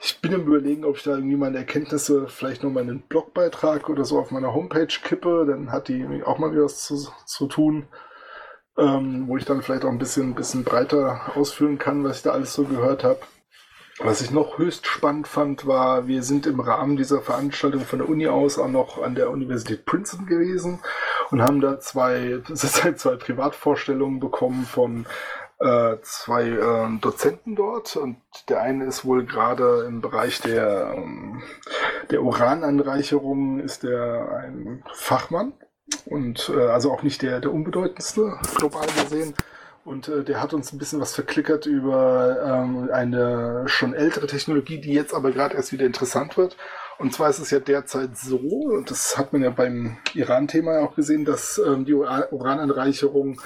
[0.00, 3.02] Ich bin im Überlegen, ob ich da irgendwie meine Erkenntnisse vielleicht noch mal in einen
[3.02, 5.44] Blogbeitrag oder so auf meiner Homepage kippe.
[5.46, 7.88] Dann hat die auch mal wieder was zu, zu tun,
[8.78, 12.22] ähm, wo ich dann vielleicht auch ein bisschen, ein bisschen breiter ausführen kann, was ich
[12.22, 13.20] da alles so gehört habe.
[14.00, 18.08] Was ich noch höchst spannend fand, war, wir sind im Rahmen dieser Veranstaltung von der
[18.08, 20.78] Uni aus auch noch an der Universität Princeton gewesen
[21.30, 25.06] und haben da zwei, zwei Privatvorstellungen bekommen von
[25.60, 28.16] äh, zwei äh, Dozenten dort und
[28.48, 31.42] der eine ist wohl gerade im Bereich der, ähm,
[32.10, 35.52] der Urananreicherung ist der ein Fachmann
[36.06, 39.34] und äh, also auch nicht der, der unbedeutendste global gesehen
[39.84, 44.80] und äh, der hat uns ein bisschen was verklickert über ähm, eine schon ältere Technologie,
[44.80, 46.56] die jetzt aber gerade erst wieder interessant wird.
[46.98, 50.96] Und zwar ist es ja derzeit so, und das hat man ja beim Iran-Thema auch
[50.96, 53.40] gesehen, dass ähm, die Urananreicherung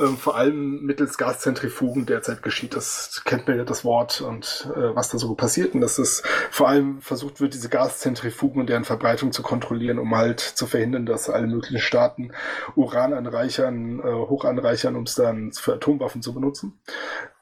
[0.00, 2.74] ähm, vor allem mittels Gaszentrifugen derzeit geschieht.
[2.74, 5.74] Das kennt man ja das Wort und äh, was da so passiert.
[5.74, 10.16] Und dass es vor allem versucht wird, diese Gaszentrifugen und deren Verbreitung zu kontrollieren, um
[10.16, 12.32] halt zu verhindern, dass alle möglichen Staaten
[12.74, 16.80] Uran anreichern, äh, hoch anreichern, um es dann für Atomwaffen zu benutzen.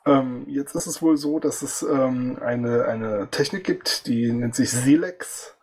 [0.07, 4.55] Ähm, jetzt ist es wohl so, dass es ähm, eine, eine Technik gibt, die nennt
[4.55, 5.55] sich Silex.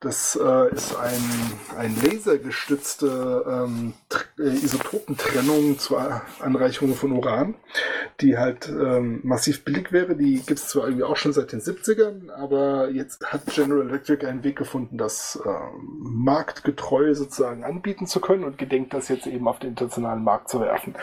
[0.00, 1.20] Das äh, ist ein,
[1.76, 3.94] ein lasergestützte ähm,
[4.38, 7.56] äh, Isotopentrennung zur Anreicherung von Uran,
[8.20, 10.14] die halt ähm, massiv billig wäre.
[10.14, 14.24] Die gibt es zwar irgendwie auch schon seit den 70ern, aber jetzt hat General Electric
[14.24, 19.48] einen Weg gefunden, das äh, marktgetreu sozusagen anbieten zu können und gedenkt das jetzt eben
[19.48, 20.94] auf den internationalen Markt zu werfen.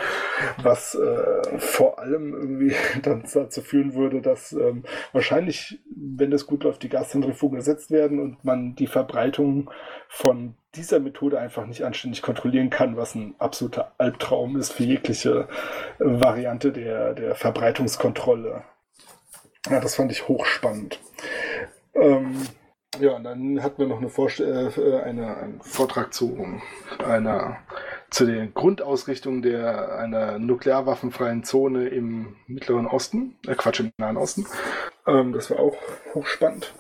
[0.64, 2.74] Was äh, vor allem irgendwie
[3.04, 8.22] dann dazu führen würde, dass ähm, wahrscheinlich, wenn das gut läuft, die Gaszentrifugen ersetzt werden
[8.22, 9.72] und man die die Verbreitung
[10.08, 15.48] von dieser Methode einfach nicht anständig kontrollieren kann, was ein absoluter Albtraum ist für jegliche
[15.98, 18.64] Variante der, der Verbreitungskontrolle.
[19.70, 21.00] Ja, das fand ich hochspannend.
[21.96, 22.42] Ähm,
[23.00, 24.70] ja, und dann hatten wir noch eine, Vorst äh,
[25.04, 26.62] eine einen Vortrag zu
[27.04, 27.58] einer
[28.12, 34.46] zu den Grundausrichtungen der einer nuklearwaffenfreien Zone im Mittleren Osten, äh Quatsch, im Nahen Osten.
[35.08, 35.76] Ähm, das war auch
[36.14, 36.74] hochspannend.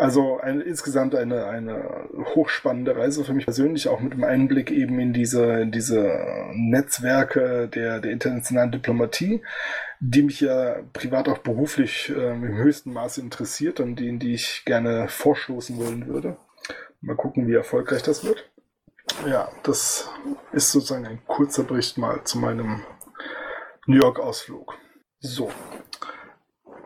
[0.00, 4.98] Also eine, insgesamt eine, eine hochspannende Reise für mich persönlich, auch mit dem Einblick eben
[4.98, 6.10] in diese, in diese
[6.54, 9.42] Netzwerke der, der internationalen Diplomatie,
[10.00, 14.32] die mich ja privat auch beruflich äh, im höchsten Maße interessiert und die, in die
[14.32, 16.38] ich gerne vorstoßen wollen würde.
[17.02, 18.50] Mal gucken, wie erfolgreich das wird.
[19.26, 20.08] Ja, das
[20.52, 22.80] ist sozusagen ein kurzer Bericht mal zu meinem
[23.86, 24.78] New York-Ausflug.
[25.18, 25.50] So.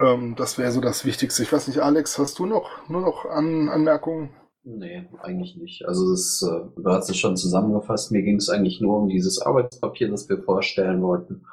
[0.00, 1.42] Ähm, das wäre so das Wichtigste.
[1.42, 4.30] Ich weiß nicht, Alex, hast du noch nur noch An Anmerkungen?
[4.62, 5.86] Nee, eigentlich nicht.
[5.86, 8.12] Also das, äh, du hast es schon zusammengefasst.
[8.12, 11.44] Mir ging es eigentlich nur um dieses Arbeitspapier, das wir vorstellen wollten.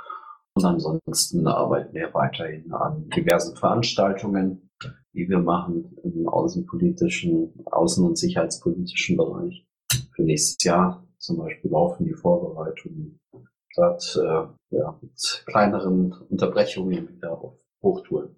[0.54, 4.70] Und ansonsten arbeiten wir weiterhin an diversen Veranstaltungen,
[5.14, 9.66] die wir machen im außenpolitischen, außen- und sicherheitspolitischen Bereich.
[10.16, 13.20] Für nächstes Jahr zum Beispiel laufen die Vorbereitungen
[13.76, 18.36] dort äh, ja, mit kleineren Unterbrechungen wieder auf Hochtouren.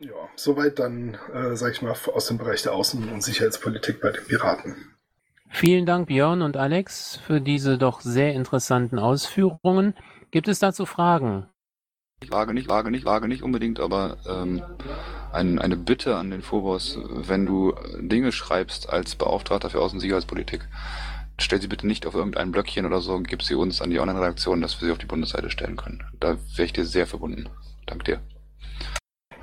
[0.00, 4.10] Ja, soweit dann, äh, sag ich mal, aus dem Bereich der Außen- und Sicherheitspolitik bei
[4.10, 4.76] den Piraten.
[5.50, 9.94] Vielen Dank, Björn und Alex, für diese doch sehr interessanten Ausführungen.
[10.30, 11.46] Gibt es dazu Fragen?
[12.20, 14.62] Ich wage nicht, wage nicht, wage nicht unbedingt, aber ähm,
[15.32, 20.68] ein, eine Bitte an den Phobos, wenn du Dinge schreibst als Beauftragter für Außensicherheitspolitik,
[21.38, 24.00] stell sie bitte nicht auf irgendein Blöckchen oder so und gib sie uns an die
[24.00, 26.04] Online-Redaktion, dass wir sie auf die Bundesseite stellen können.
[26.20, 27.48] Da wäre ich dir sehr verbunden.
[27.86, 28.20] Dank dir.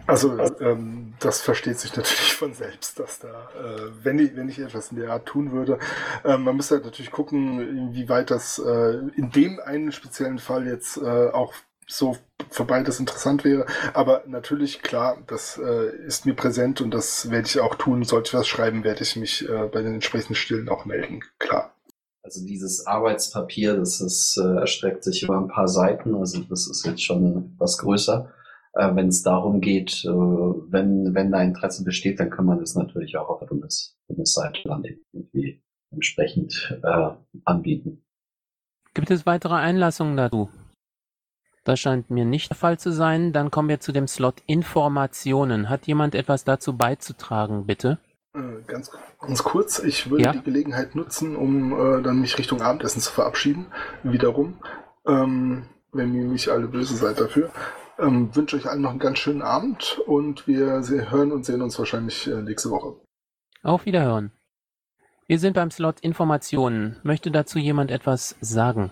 [0.08, 4.60] Also ähm, das versteht sich natürlich von selbst, dass da, äh, wenn, ich, wenn ich
[4.60, 5.80] etwas in der Art tun würde,
[6.24, 10.98] äh, man müsste halt natürlich gucken, inwieweit das äh, in dem einen speziellen Fall jetzt
[10.98, 11.54] äh, auch
[11.88, 12.18] so
[12.50, 13.66] für beides interessant wäre.
[13.94, 18.04] Aber natürlich, klar, das äh, ist mir präsent und das werde ich auch tun.
[18.04, 21.72] Sollte ich was schreiben, werde ich mich äh, bei den entsprechenden Stillen auch melden, klar.
[22.24, 26.84] Also dieses Arbeitspapier, das ist, äh, erstreckt sich über ein paar Seiten, also das ist
[26.86, 28.32] jetzt schon etwas größer.
[28.76, 32.76] Äh, wenn es darum geht, äh, wenn, wenn da Interesse besteht, dann kann man das
[32.76, 37.10] natürlich auch auf der Bundes Bundesseite dann irgendwie entsprechend äh,
[37.46, 38.04] anbieten.
[38.94, 40.50] Gibt es weitere Einlassungen dazu?
[41.64, 43.34] Das scheint mir nicht der Fall zu sein.
[43.34, 45.70] Dann kommen wir zu dem Slot Informationen.
[45.70, 47.98] Hat jemand etwas dazu beizutragen, bitte?
[48.36, 50.32] Äh, ganz, ganz kurz, ich würde Ja.
[50.34, 53.68] die Gelegenheit nutzen, um äh, dann mich Richtung Abendessen zu verabschieden.
[54.04, 54.60] Wiederum.
[55.08, 57.50] Ähm, wenn ihr nicht alle böse seid dafür.
[57.98, 61.80] Ähm, wünsche euch allen noch einen ganz schönen Abend und wir hören und sehen uns
[61.80, 63.00] wahrscheinlich äh, nächste Woche.
[63.64, 64.32] Auf Wiederhören.
[65.28, 66.98] Wir sind beim Slot Informationen.
[67.04, 68.92] Möchte dazu jemand etwas sagen?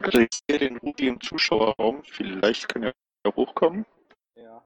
[0.00, 2.02] Also ich sehe den Ruby im Zuschauerraum.
[2.04, 2.94] Vielleicht kann er
[3.34, 3.86] hochkommen.
[4.36, 4.62] Ja.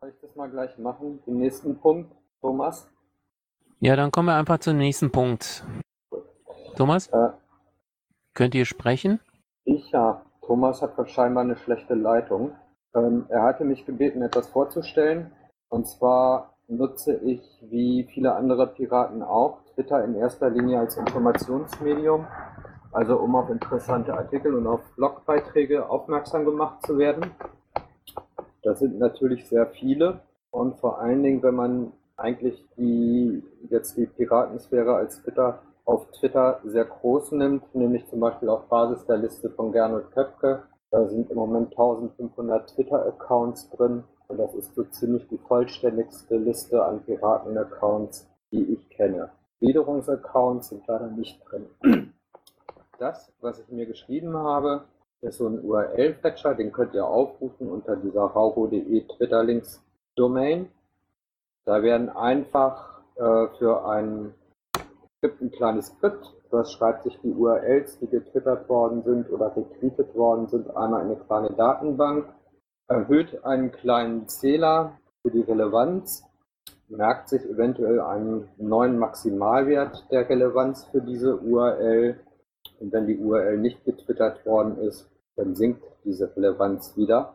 [0.00, 1.22] Soll ich das mal gleich machen?
[1.26, 2.88] Den nächsten Punkt, Thomas?
[3.80, 5.64] Ja, dann kommen wir einfach zum nächsten Punkt.
[6.76, 7.10] Thomas?
[8.32, 9.20] Könnt ihr sprechen?
[9.64, 10.25] Ich ja.
[10.46, 12.52] Thomas hat scheinbar eine schlechte Leitung.
[12.94, 15.32] Ähm, er hatte mich gebeten, etwas vorzustellen.
[15.68, 22.26] Und zwar nutze ich, wie viele andere Piraten auch, Twitter in erster Linie als Informationsmedium.
[22.92, 27.32] Also um auf interessante Artikel und auf Blogbeiträge aufmerksam gemacht zu werden.
[28.62, 30.20] Das sind natürlich sehr viele.
[30.50, 36.60] Und vor allen Dingen, wenn man eigentlich die, jetzt die Piratensphäre als Twitter auf Twitter
[36.64, 40.64] sehr groß nimmt, nämlich zum Beispiel auf Basis der Liste von Gernot Köpke.
[40.90, 46.84] Da sind im Moment 1500 Twitter-Accounts drin und das ist so ziemlich die vollständigste Liste
[46.84, 49.30] an Piraten-Accounts, die ich kenne.
[49.60, 52.12] Gliederungsaccounts sind leider nicht drin.
[52.98, 54.84] Das, was ich mir geschrieben habe,
[55.20, 60.70] ist so ein URL-Fetcher, den könnt ihr aufrufen unter dieser raugo.de Twitter-Links-Domain.
[61.64, 64.34] Da werden einfach äh, für ein
[65.26, 70.14] gibt ein kleines Skript, das schreibt sich die URLs, die getwittert worden sind oder retweetet
[70.14, 72.28] worden sind, einmal in eine kleine Datenbank,
[72.86, 76.24] erhöht einen kleinen Zähler für die Relevanz,
[76.88, 82.20] merkt sich eventuell einen neuen Maximalwert der Relevanz für diese URL
[82.78, 87.34] und wenn die URL nicht getwittert worden ist, dann sinkt diese Relevanz wieder.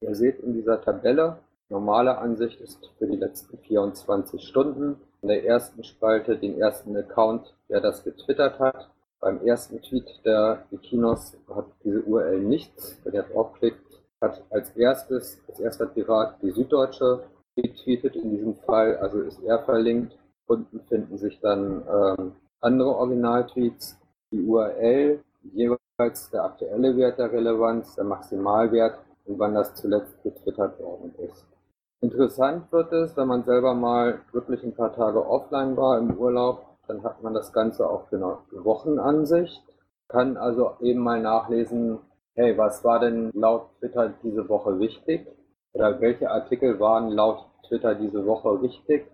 [0.00, 4.96] Ihr seht in dieser Tabelle, normale Ansicht ist für die letzten 24 Stunden.
[5.26, 8.88] In der ersten Spalte den ersten Account, der das getwittert hat.
[9.18, 13.00] Beim ersten Tweet der Wikinos hat diese URL nichts.
[13.02, 13.84] Wenn ihr draufklickt,
[14.20, 17.24] hat als erstes, als erster Pirat die Süddeutsche
[17.56, 20.16] getweetet in diesem Fall, also ist er verlinkt.
[20.46, 23.98] Unten finden sich dann ähm, andere Originaltweets.
[24.30, 30.78] Die URL, jeweils der aktuelle Wert der Relevanz, der Maximalwert und wann das zuletzt getwittert
[30.78, 31.55] worden ist.
[32.00, 36.76] Interessant wird es, wenn man selber mal wirklich ein paar Tage offline war im Urlaub,
[36.86, 39.62] dann hat man das Ganze auch eine Wochenansicht,
[40.08, 41.98] kann also eben mal nachlesen,
[42.34, 45.26] hey, was war denn laut Twitter diese Woche wichtig?
[45.72, 49.10] Oder welche Artikel waren laut Twitter diese Woche wichtig?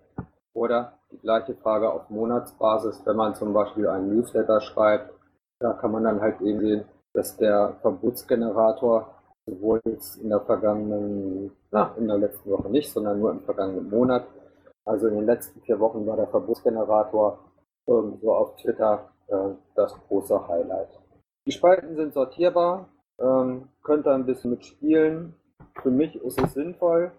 [0.53, 5.13] Oder die gleiche Frage auf Monatsbasis, wenn man zum Beispiel einen Newsletter schreibt,
[5.59, 9.15] da kann man dann halt eben sehen, dass der Verbotsgenerator
[9.45, 13.89] sowohl jetzt in der vergangenen, na, in der letzten Woche nicht, sondern nur im vergangenen
[13.89, 14.25] Monat.
[14.85, 17.39] Also in den letzten vier Wochen war der Verbotsgenerator
[17.87, 20.99] ähm, so auf Twitter äh, das große Highlight.
[21.45, 22.89] Die Spalten sind sortierbar,
[23.19, 25.35] ähm, könnt ihr ein bisschen mitspielen.
[25.81, 27.11] Für mich ist es sinnvoll.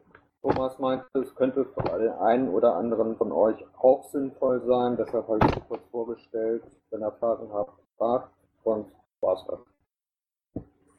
[0.43, 4.97] Thomas meinte, es könnte für den einen oder anderen von euch auch sinnvoll sein.
[4.97, 6.62] Deshalb habe ich es kurz vorgestellt.
[6.91, 8.31] Wenn ihr Fragen habt, fragt.
[8.62, 8.87] Und
[9.20, 9.74] war's das.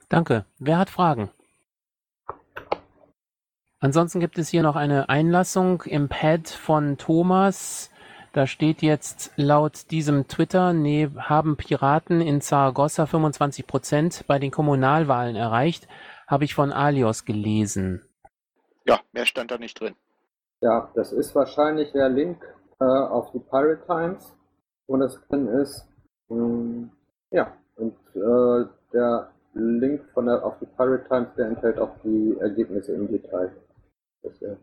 [0.09, 0.45] Danke.
[0.59, 1.29] Wer hat Fragen?
[3.79, 7.91] Ansonsten gibt es hier noch eine Einlassung im Pad von Thomas.
[8.33, 14.51] Da steht jetzt laut diesem Twitter, nee, haben Piraten in Zaragoza 25 Prozent bei den
[14.51, 15.87] Kommunalwahlen erreicht.
[16.27, 18.01] Habe ich von Alios gelesen.
[18.85, 19.95] Ja, mehr stand da nicht drin.
[20.61, 22.43] Ja, das ist wahrscheinlich der Link
[22.79, 24.35] äh, auf die Pirate Times,
[24.87, 25.87] wo das drin ist.
[26.29, 26.91] Ähm,
[27.31, 32.35] ja, und äh, der Link von der, auf die Pirate Times, der enthält auch die
[32.39, 33.51] Ergebnisse im Detail.
[34.23, 34.57] Deswegen.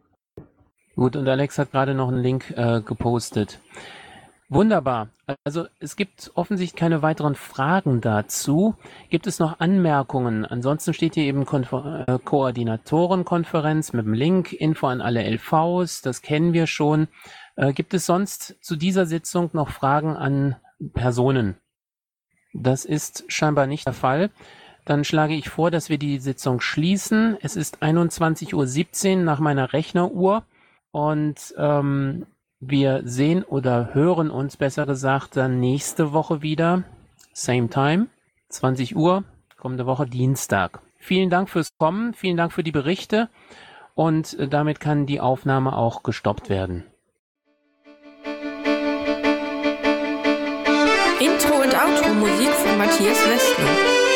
[0.95, 3.61] Gut, und Alex hat gerade noch einen Link äh, gepostet.
[4.51, 5.09] Wunderbar.
[5.45, 8.75] Also es gibt offensichtlich keine weiteren Fragen dazu.
[9.09, 10.45] Gibt es noch Anmerkungen?
[10.45, 16.21] Ansonsten steht hier eben Konfer äh, Koordinatorenkonferenz mit dem Link, Info an alle LVs, das
[16.21, 17.09] kennen wir schon.
[17.57, 20.57] Äh, gibt es sonst zu dieser Sitzung noch Fragen an
[20.93, 21.57] Personen?
[22.53, 24.31] Das ist scheinbar nicht der Fall.
[24.85, 27.37] Dann schlage ich vor, dass wir die Sitzung schließen.
[27.41, 30.45] Es ist 21.17 Uhr nach meiner Rechneruhr
[30.91, 32.27] und ähm,
[32.59, 36.85] wir sehen oder hören uns besser gesagt dann nächste Woche wieder.
[37.33, 38.09] Same time,
[38.49, 39.25] 20 Uhr,
[39.57, 40.81] kommende Woche Dienstag.
[40.99, 43.29] Vielen Dank fürs Kommen, vielen Dank für die Berichte
[43.95, 46.85] und äh, damit kann die Aufnahme auch gestoppt werden.
[51.21, 53.92] Intro und Outro Musik von Matthias Westner.